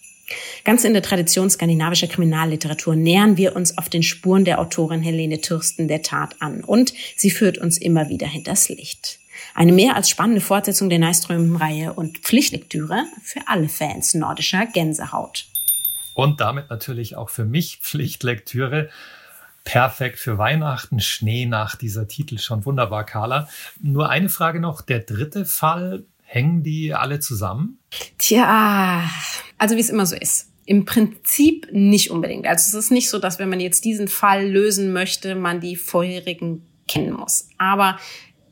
Ganz 0.63 0.83
in 0.83 0.93
der 0.93 1.01
Tradition 1.01 1.49
skandinavischer 1.49 2.07
Kriminalliteratur 2.07 2.95
nähern 2.95 3.37
wir 3.37 3.55
uns 3.55 3.77
auf 3.77 3.89
den 3.89 4.03
Spuren 4.03 4.45
der 4.45 4.59
Autorin 4.59 5.01
Helene 5.01 5.39
Türsten 5.41 5.87
der 5.87 6.01
Tat 6.01 6.35
an 6.41 6.63
und 6.63 6.93
sie 7.15 7.31
führt 7.31 7.57
uns 7.57 7.77
immer 7.77 8.09
wieder 8.09 8.27
hinters 8.27 8.69
Licht. 8.69 9.19
Eine 9.53 9.71
mehr 9.71 9.95
als 9.95 10.09
spannende 10.09 10.41
Fortsetzung 10.41 10.89
der 10.89 10.99
Neiström-Reihe 10.99 11.93
und 11.93 12.17
Pflichtlektüre 12.19 13.05
für 13.23 13.41
alle 13.45 13.69
Fans 13.69 14.13
nordischer 14.13 14.65
Gänsehaut. 14.65 15.45
Und 16.13 16.41
damit 16.41 16.69
natürlich 16.69 17.15
auch 17.15 17.29
für 17.29 17.45
mich 17.45 17.77
Pflichtlektüre. 17.81 18.89
Perfekt 19.63 20.17
für 20.17 20.37
Weihnachten, 20.37 20.99
Schnee 20.99 21.45
nach 21.45 21.75
dieser 21.75 22.07
Titel 22.07 22.39
schon 22.39 22.65
wunderbar, 22.65 23.05
Carla. 23.05 23.47
Nur 23.81 24.09
eine 24.09 24.29
Frage 24.29 24.59
noch. 24.59 24.81
Der 24.81 24.99
dritte 24.99 25.45
Fall, 25.45 26.05
hängen 26.23 26.63
die 26.63 26.93
alle 26.93 27.19
zusammen? 27.19 27.79
Tja, 28.17 29.03
also 29.57 29.75
wie 29.75 29.81
es 29.81 29.89
immer 29.89 30.05
so 30.05 30.15
ist. 30.15 30.49
Im 30.65 30.85
Prinzip 30.85 31.67
nicht 31.71 32.11
unbedingt. 32.11 32.45
Also 32.45 32.77
es 32.77 32.85
ist 32.85 32.91
nicht 32.91 33.09
so, 33.09 33.19
dass 33.19 33.39
wenn 33.39 33.49
man 33.49 33.59
jetzt 33.59 33.85
diesen 33.85 34.07
Fall 34.07 34.49
lösen 34.49 34.91
möchte, 34.91 35.35
man 35.35 35.61
die 35.61 35.77
vorherigen 35.77 36.63
kennen 36.87 37.13
muss. 37.13 37.47
Aber 37.57 37.97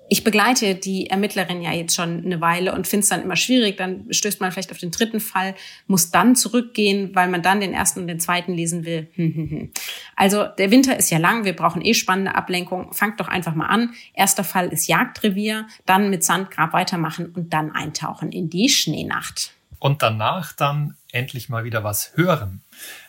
ich 0.07 0.23
begleite 0.23 0.75
die 0.75 1.09
Ermittlerin 1.09 1.61
ja 1.61 1.71
jetzt 1.71 1.95
schon 1.95 2.23
eine 2.23 2.39
Weile 2.39 2.73
und 2.73 2.87
finde 2.87 3.03
es 3.03 3.09
dann 3.09 3.23
immer 3.23 3.35
schwierig. 3.35 3.77
Dann 3.77 4.05
stößt 4.11 4.39
man 4.39 4.51
vielleicht 4.51 4.71
auf 4.71 4.77
den 4.77 4.91
dritten 4.91 5.19
Fall, 5.19 5.55
muss 5.87 6.11
dann 6.11 6.35
zurückgehen, 6.35 7.15
weil 7.15 7.27
man 7.27 7.41
dann 7.41 7.59
den 7.59 7.73
ersten 7.73 8.01
und 8.01 8.07
den 8.07 8.19
zweiten 8.19 8.53
lesen 8.53 8.85
will. 8.85 9.07
Also 10.17 10.45
der 10.45 10.71
Winter 10.71 10.97
ist 10.97 11.09
ja 11.09 11.17
lang, 11.17 11.43
wir 11.43 11.53
brauchen 11.53 11.83
eh 11.83 11.93
spannende 11.93 12.35
Ablenkung. 12.35 12.93
Fangt 12.93 13.19
doch 13.19 13.27
einfach 13.27 13.53
mal 13.53 13.65
an. 13.65 13.93
Erster 14.13 14.45
Fall 14.45 14.69
ist 14.71 14.87
Jagdrevier, 14.87 15.67
dann 15.85 16.09
mit 16.09 16.23
Sandgrab 16.23 16.71
weitermachen 16.71 17.33
und 17.35 17.53
dann 17.53 17.71
eintauchen 17.71 18.31
in 18.31 18.49
die 18.49 18.69
Schneenacht. 18.69 19.54
Und 19.85 20.01
danach 20.01 20.51
dann 20.51 20.97
endlich 21.11 21.47
mal 21.47 21.63
wieder 21.63 21.83
was 21.83 22.13
hören. 22.15 22.63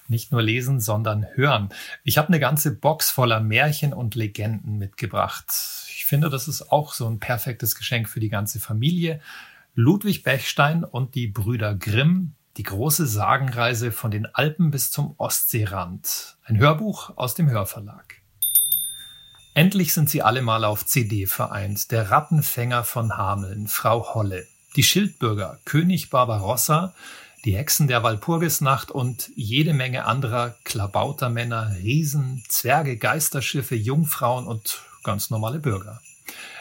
Nicht 0.09 0.31
nur 0.31 0.43
lesen, 0.43 0.81
sondern 0.81 1.27
hören. 1.35 1.71
Ich 2.05 2.19
habe 2.19 2.29
eine 2.29 2.39
ganze 2.39 2.75
Box 2.75 3.11
voller 3.11 3.41
Märchen 3.41 3.93
und 3.95 4.15
Legenden 4.15 4.77
mitgebracht 4.77 5.51
finde, 6.07 6.31
das 6.31 6.49
ist 6.49 6.71
auch 6.71 6.93
so 6.95 7.09
ein 7.09 7.19
perfektes 7.19 7.75
Geschenk 7.75 8.09
für 8.09 8.21
die 8.21 8.29
ganze 8.29 8.61
Familie. 8.61 9.21
Ludwig 9.75 10.23
Bechstein 10.23 10.85
und 10.85 11.15
die 11.15 11.27
Brüder 11.27 11.75
Grimm, 11.75 12.35
die 12.57 12.63
große 12.63 13.07
Sagenreise 13.07 13.93
von 13.93 14.11
den 14.11 14.27
Alpen 14.27 14.71
bis 14.71 14.91
zum 14.91 15.15
Ostseerand. 15.19 16.39
Ein 16.45 16.59
Hörbuch 16.59 17.17
aus 17.17 17.35
dem 17.35 17.51
Hörverlag. 17.51 18.23
Endlich 19.53 19.93
sind 19.93 20.09
sie 20.09 20.23
alle 20.23 20.43
mal 20.43 20.65
auf 20.65 20.87
CD 20.87 21.27
vereint. 21.27 21.91
Der 21.91 22.11
Rattenfänger 22.11 22.85
von 22.85 23.17
Hameln, 23.17 23.67
Frau 23.69 24.15
Holle, 24.15 24.47
die 24.77 24.83
Schildbürger, 24.83 25.59
König 25.65 26.11
Barbarossa, 26.11 26.95
die 27.45 27.57
Hexen 27.57 27.89
der 27.89 28.03
Walpurgisnacht 28.03 28.91
und 28.91 29.31
jede 29.35 29.73
Menge 29.73 30.05
anderer 30.05 30.55
Klabautermänner, 30.65 31.77
Riesen, 31.83 32.45
Zwerge, 32.49 32.97
Geisterschiffe, 32.97 33.75
Jungfrauen 33.75 34.47
und 34.47 34.83
ganz 35.03 35.31
normale 35.31 35.59
Bürger. 35.59 36.01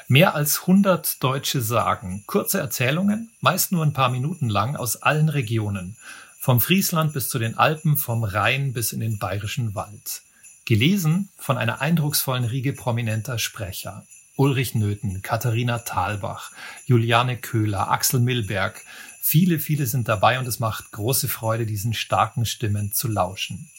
Mehr 0.07 0.35
als 0.35 0.61
100 0.61 1.21
deutsche 1.23 1.61
Sagen, 1.61 2.23
kurze 2.27 2.59
Erzählungen, 2.59 3.31
meist 3.41 3.71
nur 3.71 3.83
ein 3.83 3.93
paar 3.93 4.09
Minuten 4.09 4.49
lang, 4.49 4.75
aus 4.75 5.01
allen 5.01 5.29
Regionen, 5.29 5.97
vom 6.39 6.61
Friesland 6.61 7.13
bis 7.13 7.27
zu 7.27 7.39
den 7.39 7.57
Alpen, 7.57 7.97
vom 7.97 8.23
Rhein 8.23 8.71
bis 8.71 8.93
in 8.93 8.99
den 8.99 9.17
bayerischen 9.17 9.73
Wald. 9.73 10.21
Gelesen 10.65 11.29
von 11.37 11.57
einer 11.57 11.81
eindrucksvollen 11.81 12.43
Riege 12.45 12.73
prominenter 12.73 13.39
Sprecher. 13.39 14.05
Ulrich 14.35 14.75
Nöthen, 14.75 15.21
Katharina 15.21 15.79
Thalbach, 15.79 16.51
Juliane 16.85 17.37
Köhler, 17.37 17.89
Axel 17.89 18.19
Milberg. 18.19 18.81
Viele, 19.21 19.59
viele 19.59 19.85
sind 19.85 20.07
dabei 20.07 20.39
und 20.39 20.47
es 20.47 20.59
macht 20.59 20.91
große 20.91 21.27
Freude, 21.27 21.65
diesen 21.65 21.93
starken 21.93 22.45
Stimmen 22.45 22.91
zu 22.91 23.07
lauschen. 23.07 23.69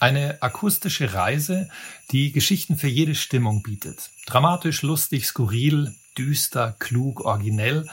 Eine 0.00 0.42
akustische 0.42 1.14
Reise, 1.14 1.68
die 2.10 2.32
Geschichten 2.32 2.76
für 2.76 2.88
jede 2.88 3.14
Stimmung 3.14 3.62
bietet. 3.62 4.10
Dramatisch, 4.26 4.82
lustig, 4.82 5.26
skurril, 5.26 5.94
düster, 6.16 6.74
klug, 6.78 7.20
originell. 7.20 7.86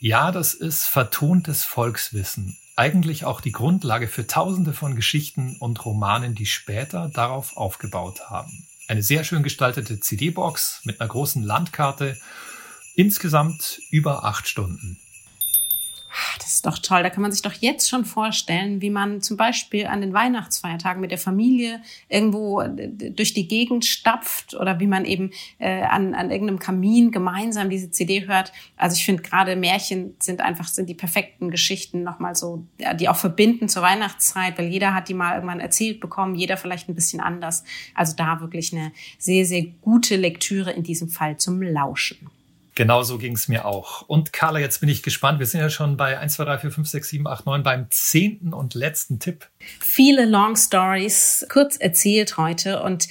Ja, 0.00 0.32
das 0.32 0.54
ist 0.54 0.86
vertontes 0.86 1.64
Volkswissen. 1.64 2.56
Eigentlich 2.76 3.24
auch 3.24 3.40
die 3.40 3.52
Grundlage 3.52 4.08
für 4.08 4.26
tausende 4.26 4.72
von 4.72 4.96
Geschichten 4.96 5.56
und 5.58 5.84
Romanen, 5.84 6.34
die 6.34 6.46
später 6.46 7.10
darauf 7.12 7.56
aufgebaut 7.56 8.30
haben. 8.30 8.66
Eine 8.90 9.04
sehr 9.04 9.22
schön 9.22 9.44
gestaltete 9.44 10.00
CD-Box 10.00 10.80
mit 10.82 11.00
einer 11.00 11.08
großen 11.08 11.44
Landkarte. 11.44 12.18
Insgesamt 12.96 13.80
über 13.88 14.24
acht 14.24 14.48
Stunden. 14.48 14.98
Das 16.38 16.54
ist 16.54 16.66
doch 16.66 16.78
toll. 16.78 17.02
Da 17.02 17.10
kann 17.10 17.22
man 17.22 17.32
sich 17.32 17.42
doch 17.42 17.52
jetzt 17.52 17.88
schon 17.88 18.04
vorstellen, 18.04 18.82
wie 18.82 18.90
man 18.90 19.22
zum 19.22 19.36
Beispiel 19.36 19.86
an 19.86 20.00
den 20.00 20.12
Weihnachtsfeiertagen 20.12 21.00
mit 21.00 21.10
der 21.10 21.18
Familie 21.18 21.80
irgendwo 22.08 22.62
durch 22.62 23.34
die 23.34 23.46
Gegend 23.46 23.84
stapft 23.84 24.54
oder 24.54 24.80
wie 24.80 24.86
man 24.86 25.04
eben 25.04 25.30
äh, 25.58 25.82
an, 25.82 26.14
an 26.14 26.30
irgendeinem 26.30 26.58
Kamin 26.58 27.12
gemeinsam 27.12 27.70
diese 27.70 27.90
CD 27.90 28.26
hört. 28.26 28.52
Also 28.76 28.96
ich 28.96 29.04
finde 29.04 29.22
gerade 29.22 29.54
Märchen 29.56 30.16
sind 30.20 30.40
einfach 30.40 30.68
sind 30.68 30.88
die 30.88 30.94
perfekten 30.94 31.50
Geschichten 31.50 32.02
nochmal 32.02 32.34
so, 32.34 32.64
die 32.98 33.08
auch 33.08 33.16
verbinden 33.16 33.68
zur 33.68 33.82
Weihnachtszeit, 33.82 34.58
weil 34.58 34.68
jeder 34.68 34.94
hat 34.94 35.08
die 35.08 35.14
mal 35.14 35.34
irgendwann 35.34 35.60
erzählt 35.60 36.00
bekommen, 36.00 36.34
jeder 36.34 36.56
vielleicht 36.56 36.88
ein 36.88 36.94
bisschen 36.94 37.20
anders. 37.20 37.64
Also 37.94 38.16
da 38.16 38.40
wirklich 38.40 38.72
eine 38.72 38.92
sehr, 39.18 39.44
sehr 39.44 39.62
gute 39.80 40.16
Lektüre 40.16 40.72
in 40.72 40.82
diesem 40.82 41.08
Fall 41.08 41.36
zum 41.36 41.62
Lauschen. 41.62 42.30
Genau 42.74 43.02
so 43.02 43.18
ging 43.18 43.34
es 43.34 43.48
mir 43.48 43.64
auch. 43.64 44.02
Und 44.02 44.32
Carla, 44.32 44.58
jetzt 44.58 44.80
bin 44.80 44.88
ich 44.88 45.02
gespannt. 45.02 45.38
Wir 45.38 45.46
sind 45.46 45.60
ja 45.60 45.70
schon 45.70 45.96
bei 45.96 46.18
1, 46.18 46.34
2, 46.34 46.44
3, 46.44 46.58
4, 46.58 46.70
5, 46.70 46.88
6, 46.88 47.08
7, 47.08 47.26
8, 47.26 47.46
9 47.46 47.62
beim 47.62 47.86
zehnten 47.90 48.52
und 48.52 48.74
letzten 48.74 49.18
Tipp. 49.18 49.48
Viele 49.80 50.24
Long 50.24 50.56
Stories, 50.56 51.46
kurz 51.50 51.76
erzählt 51.76 52.36
heute 52.36 52.82
und 52.82 53.08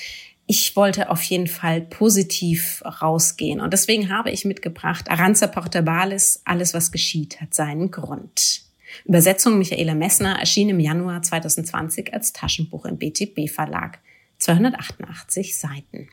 ich 0.51 0.75
wollte 0.75 1.11
auf 1.11 1.21
jeden 1.21 1.45
Fall 1.45 1.81
positiv 1.81 2.81
rausgehen. 2.83 3.61
Und 3.61 3.71
deswegen 3.71 4.09
habe 4.09 4.31
ich 4.31 4.45
mitgebracht 4.45 5.09
Aranza 5.09 5.45
Portabalis, 5.45 6.41
Alles, 6.45 6.73
was 6.73 6.91
geschieht, 6.91 7.39
hat 7.39 7.53
seinen 7.53 7.91
Grund. 7.91 8.63
Übersetzung 9.05 9.59
Michaela 9.59 9.93
Messner 9.93 10.39
erschien 10.39 10.69
im 10.69 10.79
Januar 10.79 11.21
2020 11.21 12.13
als 12.13 12.33
Taschenbuch 12.33 12.85
im 12.85 12.97
BTB 12.97 13.47
Verlag. 13.47 13.99
288 14.39 15.57
Seiten. 15.57 16.09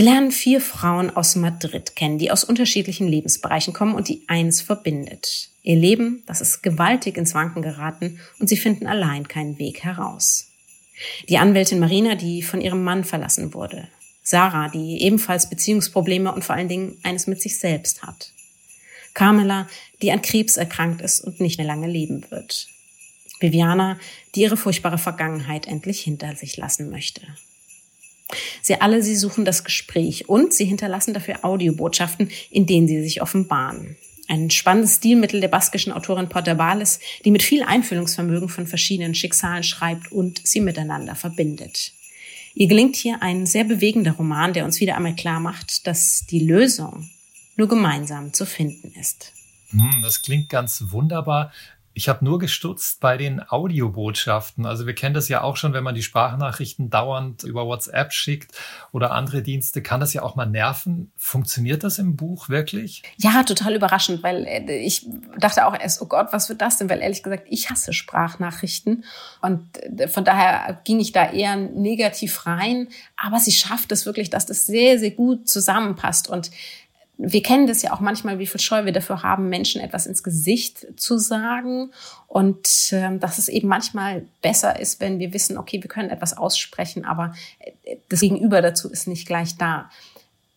Wir 0.00 0.06
lernen 0.06 0.32
vier 0.32 0.62
Frauen 0.62 1.14
aus 1.14 1.36
Madrid 1.36 1.94
kennen, 1.94 2.16
die 2.16 2.30
aus 2.30 2.42
unterschiedlichen 2.42 3.06
Lebensbereichen 3.06 3.74
kommen 3.74 3.94
und 3.94 4.08
die 4.08 4.22
eines 4.28 4.62
verbindet. 4.62 5.50
Ihr 5.62 5.76
Leben, 5.76 6.22
das 6.24 6.40
ist 6.40 6.62
gewaltig 6.62 7.18
ins 7.18 7.34
Wanken 7.34 7.60
geraten 7.60 8.18
und 8.38 8.48
sie 8.48 8.56
finden 8.56 8.86
allein 8.86 9.28
keinen 9.28 9.58
Weg 9.58 9.84
heraus. 9.84 10.48
Die 11.28 11.36
Anwältin 11.36 11.80
Marina, 11.80 12.14
die 12.14 12.40
von 12.40 12.62
ihrem 12.62 12.82
Mann 12.82 13.04
verlassen 13.04 13.52
wurde. 13.52 13.88
Sarah, 14.22 14.70
die 14.70 15.02
ebenfalls 15.02 15.50
Beziehungsprobleme 15.50 16.32
und 16.32 16.46
vor 16.46 16.54
allen 16.54 16.68
Dingen 16.70 16.96
eines 17.02 17.26
mit 17.26 17.42
sich 17.42 17.58
selbst 17.58 18.02
hat. 18.02 18.32
Carmela, 19.12 19.68
die 20.00 20.12
an 20.12 20.22
Krebs 20.22 20.56
erkrankt 20.56 21.02
ist 21.02 21.20
und 21.20 21.40
nicht 21.40 21.58
mehr 21.58 21.66
lange 21.66 21.88
leben 21.88 22.24
wird. 22.30 22.68
Viviana, 23.38 23.98
die 24.34 24.40
ihre 24.40 24.56
furchtbare 24.56 24.96
Vergangenheit 24.96 25.66
endlich 25.66 26.00
hinter 26.00 26.36
sich 26.36 26.56
lassen 26.56 26.88
möchte. 26.88 27.20
Sie 28.62 28.80
alle, 28.80 29.02
sie 29.02 29.16
suchen 29.16 29.44
das 29.44 29.64
Gespräch 29.64 30.28
und 30.28 30.52
sie 30.52 30.64
hinterlassen 30.64 31.14
dafür 31.14 31.44
Audiobotschaften, 31.44 32.30
in 32.50 32.66
denen 32.66 32.88
sie 32.88 33.02
sich 33.02 33.22
offenbaren. 33.22 33.96
Ein 34.28 34.50
spannendes 34.50 34.96
Stilmittel 34.96 35.40
der 35.40 35.48
baskischen 35.48 35.92
Autorin 35.92 36.28
Portabales, 36.28 37.00
die 37.24 37.32
mit 37.32 37.42
viel 37.42 37.64
Einfühlungsvermögen 37.64 38.48
von 38.48 38.66
verschiedenen 38.66 39.14
Schicksalen 39.14 39.64
schreibt 39.64 40.12
und 40.12 40.40
sie 40.46 40.60
miteinander 40.60 41.16
verbindet. 41.16 41.92
Ihr 42.54 42.68
gelingt 42.68 42.96
hier 42.96 43.22
ein 43.22 43.46
sehr 43.46 43.64
bewegender 43.64 44.12
Roman, 44.12 44.52
der 44.52 44.64
uns 44.64 44.80
wieder 44.80 44.96
einmal 44.96 45.16
klar 45.16 45.40
macht, 45.40 45.86
dass 45.86 46.26
die 46.26 46.40
Lösung 46.40 47.10
nur 47.56 47.68
gemeinsam 47.68 48.32
zu 48.32 48.46
finden 48.46 48.92
ist. 48.98 49.32
Hm, 49.70 50.00
das 50.02 50.22
klingt 50.22 50.48
ganz 50.48 50.84
wunderbar. 50.88 51.52
Ich 51.92 52.08
habe 52.08 52.24
nur 52.24 52.38
gestutzt 52.38 53.00
bei 53.00 53.16
den 53.16 53.42
Audiobotschaften. 53.46 54.64
Also 54.64 54.86
wir 54.86 54.94
kennen 54.94 55.14
das 55.14 55.28
ja 55.28 55.42
auch 55.42 55.56
schon, 55.56 55.72
wenn 55.72 55.82
man 55.82 55.94
die 55.94 56.02
Sprachnachrichten 56.02 56.88
dauernd 56.88 57.42
über 57.42 57.66
WhatsApp 57.66 58.12
schickt 58.12 58.52
oder 58.92 59.10
andere 59.10 59.42
Dienste, 59.42 59.82
kann 59.82 59.98
das 59.98 60.12
ja 60.12 60.22
auch 60.22 60.36
mal 60.36 60.46
nerven. 60.46 61.10
Funktioniert 61.16 61.82
das 61.82 61.98
im 61.98 62.14
Buch 62.14 62.48
wirklich? 62.48 63.02
Ja, 63.16 63.42
total 63.42 63.74
überraschend, 63.74 64.22
weil 64.22 64.46
äh, 64.46 64.78
ich 64.78 65.06
dachte 65.38 65.66
auch 65.66 65.78
erst, 65.78 66.00
oh 66.00 66.06
Gott, 66.06 66.28
was 66.30 66.48
wird 66.48 66.60
das 66.60 66.78
denn? 66.78 66.88
Weil 66.88 67.00
ehrlich 67.00 67.24
gesagt, 67.24 67.46
ich 67.50 67.70
hasse 67.70 67.92
Sprachnachrichten 67.92 69.04
und 69.42 69.60
äh, 69.98 70.06
von 70.06 70.24
daher 70.24 70.80
ging 70.84 71.00
ich 71.00 71.10
da 71.10 71.30
eher 71.32 71.56
negativ 71.56 72.46
rein. 72.46 72.88
Aber 73.16 73.40
sie 73.40 73.52
schafft 73.52 73.90
es 73.90 74.06
wirklich, 74.06 74.30
dass 74.30 74.46
das 74.46 74.64
sehr, 74.64 74.98
sehr 74.98 75.10
gut 75.10 75.48
zusammenpasst 75.48 76.28
und 76.28 76.50
wir 77.22 77.42
kennen 77.42 77.66
das 77.66 77.82
ja 77.82 77.92
auch 77.92 78.00
manchmal, 78.00 78.38
wie 78.38 78.46
viel 78.46 78.60
Scheu 78.60 78.86
wir 78.86 78.92
dafür 78.92 79.22
haben, 79.22 79.50
Menschen 79.50 79.82
etwas 79.82 80.06
ins 80.06 80.22
Gesicht 80.22 80.86
zu 80.98 81.18
sagen. 81.18 81.92
Und 82.28 82.92
ähm, 82.92 83.20
dass 83.20 83.36
es 83.36 83.48
eben 83.48 83.68
manchmal 83.68 84.26
besser 84.40 84.80
ist, 84.80 85.00
wenn 85.00 85.18
wir 85.18 85.34
wissen, 85.34 85.58
okay, 85.58 85.82
wir 85.82 85.88
können 85.88 86.08
etwas 86.08 86.36
aussprechen, 86.36 87.04
aber 87.04 87.34
äh, 87.58 87.96
das 88.08 88.20
Gegenüber 88.20 88.62
dazu 88.62 88.88
ist 88.88 89.06
nicht 89.06 89.26
gleich 89.26 89.58
da. 89.58 89.90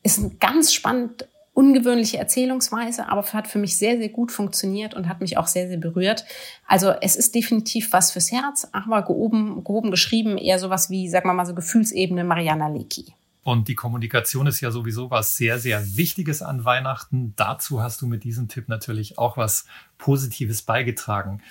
Ist 0.03 0.19
ein 0.19 0.39
ganz 0.39 0.73
spannend, 0.73 1.27
ungewöhnliche 1.53 2.17
Erzählungsweise, 2.17 3.09
aber 3.09 3.23
hat 3.33 3.47
für 3.47 3.59
mich 3.59 3.77
sehr, 3.77 3.97
sehr 3.97 4.09
gut 4.09 4.31
funktioniert 4.31 4.93
und 4.93 5.09
hat 5.09 5.19
mich 5.19 5.37
auch 5.37 5.47
sehr, 5.47 5.67
sehr 5.67 5.77
berührt. 5.77 6.23
Also 6.65 6.93
es 7.01 7.17
ist 7.17 7.35
definitiv 7.35 7.91
was 7.91 8.11
fürs 8.11 8.31
Herz, 8.31 8.69
aber 8.71 9.01
gehoben, 9.01 9.63
gehoben 9.65 9.91
geschrieben, 9.91 10.37
eher 10.37 10.59
sowas 10.59 10.89
wie, 10.89 11.09
sagen 11.09 11.27
wir 11.27 11.33
mal 11.33 11.45
so 11.45 11.53
Gefühlsebene 11.53 12.23
Mariana 12.23 12.69
Lecki. 12.69 13.13
Und 13.43 13.67
die 13.67 13.75
Kommunikation 13.75 14.47
ist 14.47 14.61
ja 14.61 14.71
sowieso 14.71 15.11
was 15.11 15.35
sehr, 15.35 15.59
sehr 15.59 15.97
Wichtiges 15.97 16.41
an 16.41 16.63
Weihnachten. 16.63 17.33
Dazu 17.35 17.81
hast 17.81 18.01
du 18.01 18.07
mit 18.07 18.23
diesem 18.23 18.47
Tipp 18.47 18.69
natürlich 18.69 19.17
auch 19.17 19.35
was 19.35 19.65
Positives 19.97 20.61
beigetragen. 20.61 21.41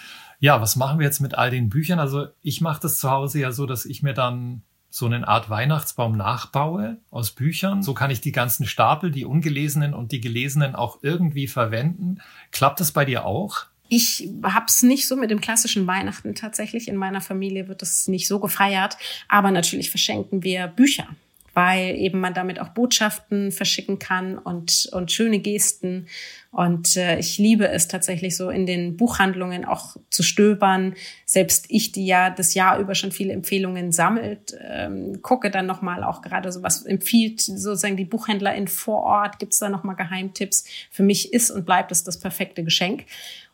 Ja, 0.40 0.60
was 0.60 0.74
machen 0.74 0.98
wir 0.98 1.06
jetzt 1.06 1.20
mit 1.20 1.34
all 1.34 1.50
den 1.50 1.68
Büchern? 1.68 1.98
Also 1.98 2.28
ich 2.42 2.60
mache 2.62 2.80
das 2.80 2.98
zu 2.98 3.10
Hause 3.10 3.40
ja 3.40 3.52
so, 3.52 3.66
dass 3.66 3.84
ich 3.84 4.02
mir 4.02 4.14
dann 4.14 4.62
so 4.88 5.06
eine 5.06 5.26
Art 5.28 5.50
Weihnachtsbaum 5.50 6.16
nachbaue 6.16 6.98
aus 7.10 7.30
Büchern. 7.30 7.82
So 7.82 7.94
kann 7.94 8.10
ich 8.10 8.20
die 8.20 8.32
ganzen 8.32 8.66
Stapel, 8.66 9.10
die 9.10 9.24
ungelesenen 9.24 9.94
und 9.94 10.12
die 10.12 10.20
gelesenen 10.20 10.74
auch 10.74 10.98
irgendwie 11.02 11.46
verwenden. 11.46 12.20
Klappt 12.50 12.80
das 12.80 12.92
bei 12.92 13.04
dir 13.04 13.24
auch? 13.24 13.66
Ich 13.88 14.30
hab's 14.42 14.82
nicht 14.82 15.06
so 15.06 15.16
mit 15.16 15.30
dem 15.30 15.40
klassischen 15.42 15.86
Weihnachten 15.86 16.34
tatsächlich. 16.34 16.88
In 16.88 16.96
meiner 16.96 17.20
Familie 17.20 17.68
wird 17.68 17.82
das 17.82 18.08
nicht 18.08 18.26
so 18.26 18.38
gefeiert. 18.38 18.96
Aber 19.28 19.50
natürlich 19.50 19.90
verschenken 19.90 20.42
wir 20.42 20.66
Bücher 20.66 21.06
weil 21.54 21.96
eben 21.96 22.20
man 22.20 22.34
damit 22.34 22.60
auch 22.60 22.70
Botschaften 22.70 23.52
verschicken 23.52 23.98
kann 23.98 24.38
und, 24.38 24.88
und 24.92 25.12
schöne 25.12 25.38
Gesten. 25.38 26.06
Und 26.50 26.96
äh, 26.96 27.18
ich 27.18 27.38
liebe 27.38 27.68
es 27.68 27.88
tatsächlich 27.88 28.36
so 28.36 28.50
in 28.50 28.66
den 28.66 28.96
Buchhandlungen 28.96 29.64
auch 29.64 29.96
zu 30.10 30.22
stöbern. 30.22 30.94
Selbst 31.24 31.66
ich, 31.68 31.92
die 31.92 32.06
ja 32.06 32.30
das 32.30 32.54
Jahr 32.54 32.78
über 32.78 32.94
schon 32.94 33.12
viele 33.12 33.32
Empfehlungen 33.32 33.92
sammelt, 33.92 34.56
ähm, 34.60 35.22
gucke 35.22 35.50
dann 35.50 35.66
nochmal 35.66 36.04
auch 36.04 36.22
gerade 36.22 36.52
so, 36.52 36.62
was 36.62 36.84
empfiehlt 36.84 37.40
sozusagen 37.40 37.96
die 37.96 38.04
Buchhändlerin 38.04 38.68
vor 38.68 39.02
Ort. 39.02 39.38
Gibt 39.38 39.54
es 39.54 39.58
da 39.58 39.68
nochmal 39.68 39.96
Geheimtipps? 39.96 40.64
Für 40.90 41.02
mich 41.02 41.32
ist 41.32 41.50
und 41.50 41.64
bleibt 41.64 41.90
es 41.92 42.04
das 42.04 42.18
perfekte 42.18 42.64
Geschenk. 42.64 43.04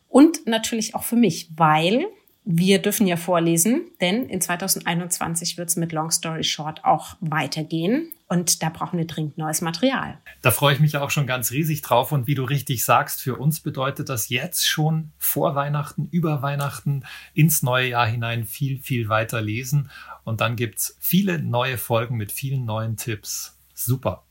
Und 0.09 0.47
natürlich 0.47 0.95
auch 0.95 1.03
für 1.03 1.15
mich, 1.15 1.49
weil 1.55 2.07
wir 2.45 2.81
dürfen 2.81 3.05
ja 3.05 3.17
vorlesen, 3.17 3.91
denn 4.01 4.25
in 4.25 4.41
2021 4.41 5.57
wird 5.57 5.69
es 5.69 5.75
mit 5.75 5.91
Long 5.91 6.09
Story 6.09 6.43
Short 6.43 6.83
auch 6.83 7.15
weitergehen. 7.19 8.11
Und 8.27 8.63
da 8.63 8.69
brauchen 8.69 8.97
wir 8.97 9.07
dringend 9.07 9.37
neues 9.37 9.61
Material. 9.61 10.17
Da 10.41 10.51
freue 10.51 10.73
ich 10.75 10.79
mich 10.79 10.95
auch 10.97 11.09
schon 11.09 11.27
ganz 11.27 11.51
riesig 11.51 11.81
drauf. 11.81 12.11
Und 12.11 12.27
wie 12.27 12.35
du 12.35 12.43
richtig 12.43 12.85
sagst, 12.85 13.21
für 13.21 13.35
uns 13.35 13.59
bedeutet 13.59 14.09
das 14.09 14.29
jetzt 14.29 14.67
schon 14.67 15.11
vor 15.17 15.55
Weihnachten, 15.55 16.07
über 16.11 16.41
Weihnachten, 16.41 17.03
ins 17.33 17.63
neue 17.63 17.89
Jahr 17.89 18.07
hinein 18.07 18.45
viel, 18.45 18.79
viel 18.79 19.09
weiter 19.09 19.41
lesen. 19.41 19.89
Und 20.23 20.41
dann 20.41 20.55
gibt 20.55 20.79
es 20.79 20.95
viele 20.99 21.39
neue 21.39 21.77
Folgen 21.77 22.17
mit 22.17 22.31
vielen 22.31 22.65
neuen 22.65 22.97
Tipps. 22.97 23.57
Super. 23.73 24.23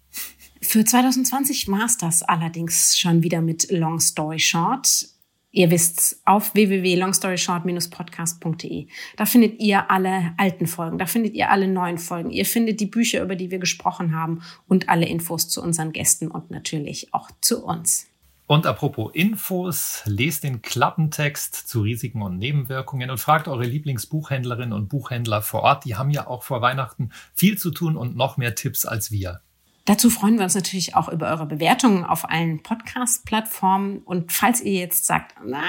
Für 0.62 0.84
2020 0.84 1.68
war 1.68 1.84
es 1.84 1.98
das 1.98 2.22
allerdings 2.22 2.98
schon 2.98 3.22
wieder 3.22 3.40
mit 3.40 3.70
Long 3.70 4.00
Story 4.00 4.38
Short. 4.38 5.06
Ihr 5.50 5.70
wisst's, 5.70 6.20
auf 6.26 6.54
www.longstoryshort-podcast.de. 6.54 8.88
Da 9.16 9.24
findet 9.24 9.58
ihr 9.60 9.90
alle 9.90 10.34
alten 10.36 10.66
Folgen, 10.66 10.98
da 10.98 11.06
findet 11.06 11.32
ihr 11.34 11.50
alle 11.50 11.68
neuen 11.68 11.96
Folgen. 11.96 12.30
Ihr 12.30 12.44
findet 12.44 12.80
die 12.80 12.86
Bücher, 12.86 13.22
über 13.22 13.34
die 13.34 13.50
wir 13.50 13.58
gesprochen 13.58 14.14
haben 14.14 14.42
und 14.66 14.90
alle 14.90 15.06
Infos 15.06 15.48
zu 15.48 15.62
unseren 15.62 15.92
Gästen 15.92 16.28
und 16.28 16.50
natürlich 16.50 17.14
auch 17.14 17.30
zu 17.40 17.64
uns. 17.64 18.08
Und 18.46 18.66
apropos 18.66 19.14
Infos, 19.14 20.02
lest 20.06 20.42
den 20.42 20.62
Klappentext 20.62 21.54
zu 21.54 21.82
Risiken 21.82 22.22
und 22.22 22.38
Nebenwirkungen 22.38 23.10
und 23.10 23.18
fragt 23.18 23.46
eure 23.46 23.64
Lieblingsbuchhändlerinnen 23.64 24.72
und 24.72 24.88
Buchhändler 24.88 25.42
vor 25.42 25.64
Ort. 25.64 25.84
Die 25.84 25.96
haben 25.96 26.08
ja 26.10 26.26
auch 26.26 26.42
vor 26.42 26.62
Weihnachten 26.62 27.10
viel 27.34 27.58
zu 27.58 27.70
tun 27.70 27.94
und 27.96 28.16
noch 28.16 28.38
mehr 28.38 28.54
Tipps 28.54 28.86
als 28.86 29.10
wir. 29.10 29.42
Dazu 29.88 30.10
freuen 30.10 30.36
wir 30.36 30.44
uns 30.44 30.54
natürlich 30.54 30.96
auch 30.96 31.08
über 31.08 31.28
eure 31.28 31.46
Bewertungen 31.46 32.04
auf 32.04 32.28
allen 32.28 32.62
Podcast-Plattformen. 32.62 34.00
Und 34.00 34.30
falls 34.30 34.60
ihr 34.60 34.74
jetzt 34.74 35.06
sagt, 35.06 35.34
na, 35.42 35.62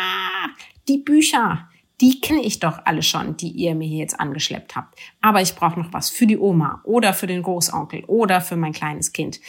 die 0.89 0.97
Bücher, 0.97 1.69
die 2.01 2.19
kenne 2.19 2.41
ich 2.41 2.59
doch 2.59 2.81
alle 2.83 3.01
schon, 3.01 3.37
die 3.37 3.47
ihr 3.47 3.75
mir 3.75 3.87
hier 3.87 3.99
jetzt 3.99 4.19
angeschleppt 4.19 4.75
habt. 4.75 4.99
Aber 5.21 5.41
ich 5.41 5.55
brauche 5.55 5.79
noch 5.79 5.93
was 5.93 6.09
für 6.09 6.27
die 6.27 6.37
Oma 6.37 6.81
oder 6.83 7.13
für 7.13 7.27
den 7.27 7.43
Großonkel 7.43 8.03
oder 8.07 8.41
für 8.41 8.57
mein 8.57 8.73
kleines 8.73 9.13
Kind. 9.13 9.39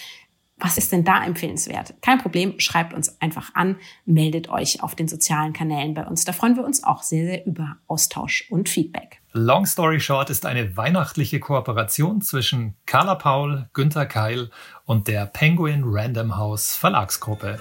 Was 0.57 0.79
ist 0.79 0.93
denn 0.93 1.03
da 1.03 1.25
empfehlenswert? 1.25 2.01
Kein 2.01 2.19
Problem, 2.19 2.61
schreibt 2.61 2.95
uns 2.95 3.21
einfach 3.21 3.53
an, 3.57 3.75
meldet 4.07 4.51
euch 4.51 4.85
auf 4.85 4.95
den 4.95 5.09
sozialen 5.09 5.53
Kanälen 5.53 5.95
bei 5.95 6.07
uns. 6.07 6.25
Da 6.25 6.33
freuen 6.33 6.55
wir 6.55 6.65
uns 6.65 6.85
auch 6.85 7.03
sehr, 7.03 7.27
sehr 7.27 7.45
über 7.45 7.79
Austausch 7.89 8.47
und 8.51 8.69
Feedback. 8.69 9.20
Long 9.33 9.65
Story 9.65 10.01
Short 10.01 10.29
ist 10.29 10.45
eine 10.45 10.77
weihnachtliche 10.77 11.39
Kooperation 11.39 12.21
zwischen 12.21 12.75
Carla 12.85 13.15
Paul, 13.15 13.69
Günther 13.75 14.07
Keil 14.07 14.51
und 14.87 15.07
der 15.07 15.25
Penguin 15.25 15.85
Random 15.87 16.37
House 16.37 16.75
Verlagsgruppe. 16.75 17.61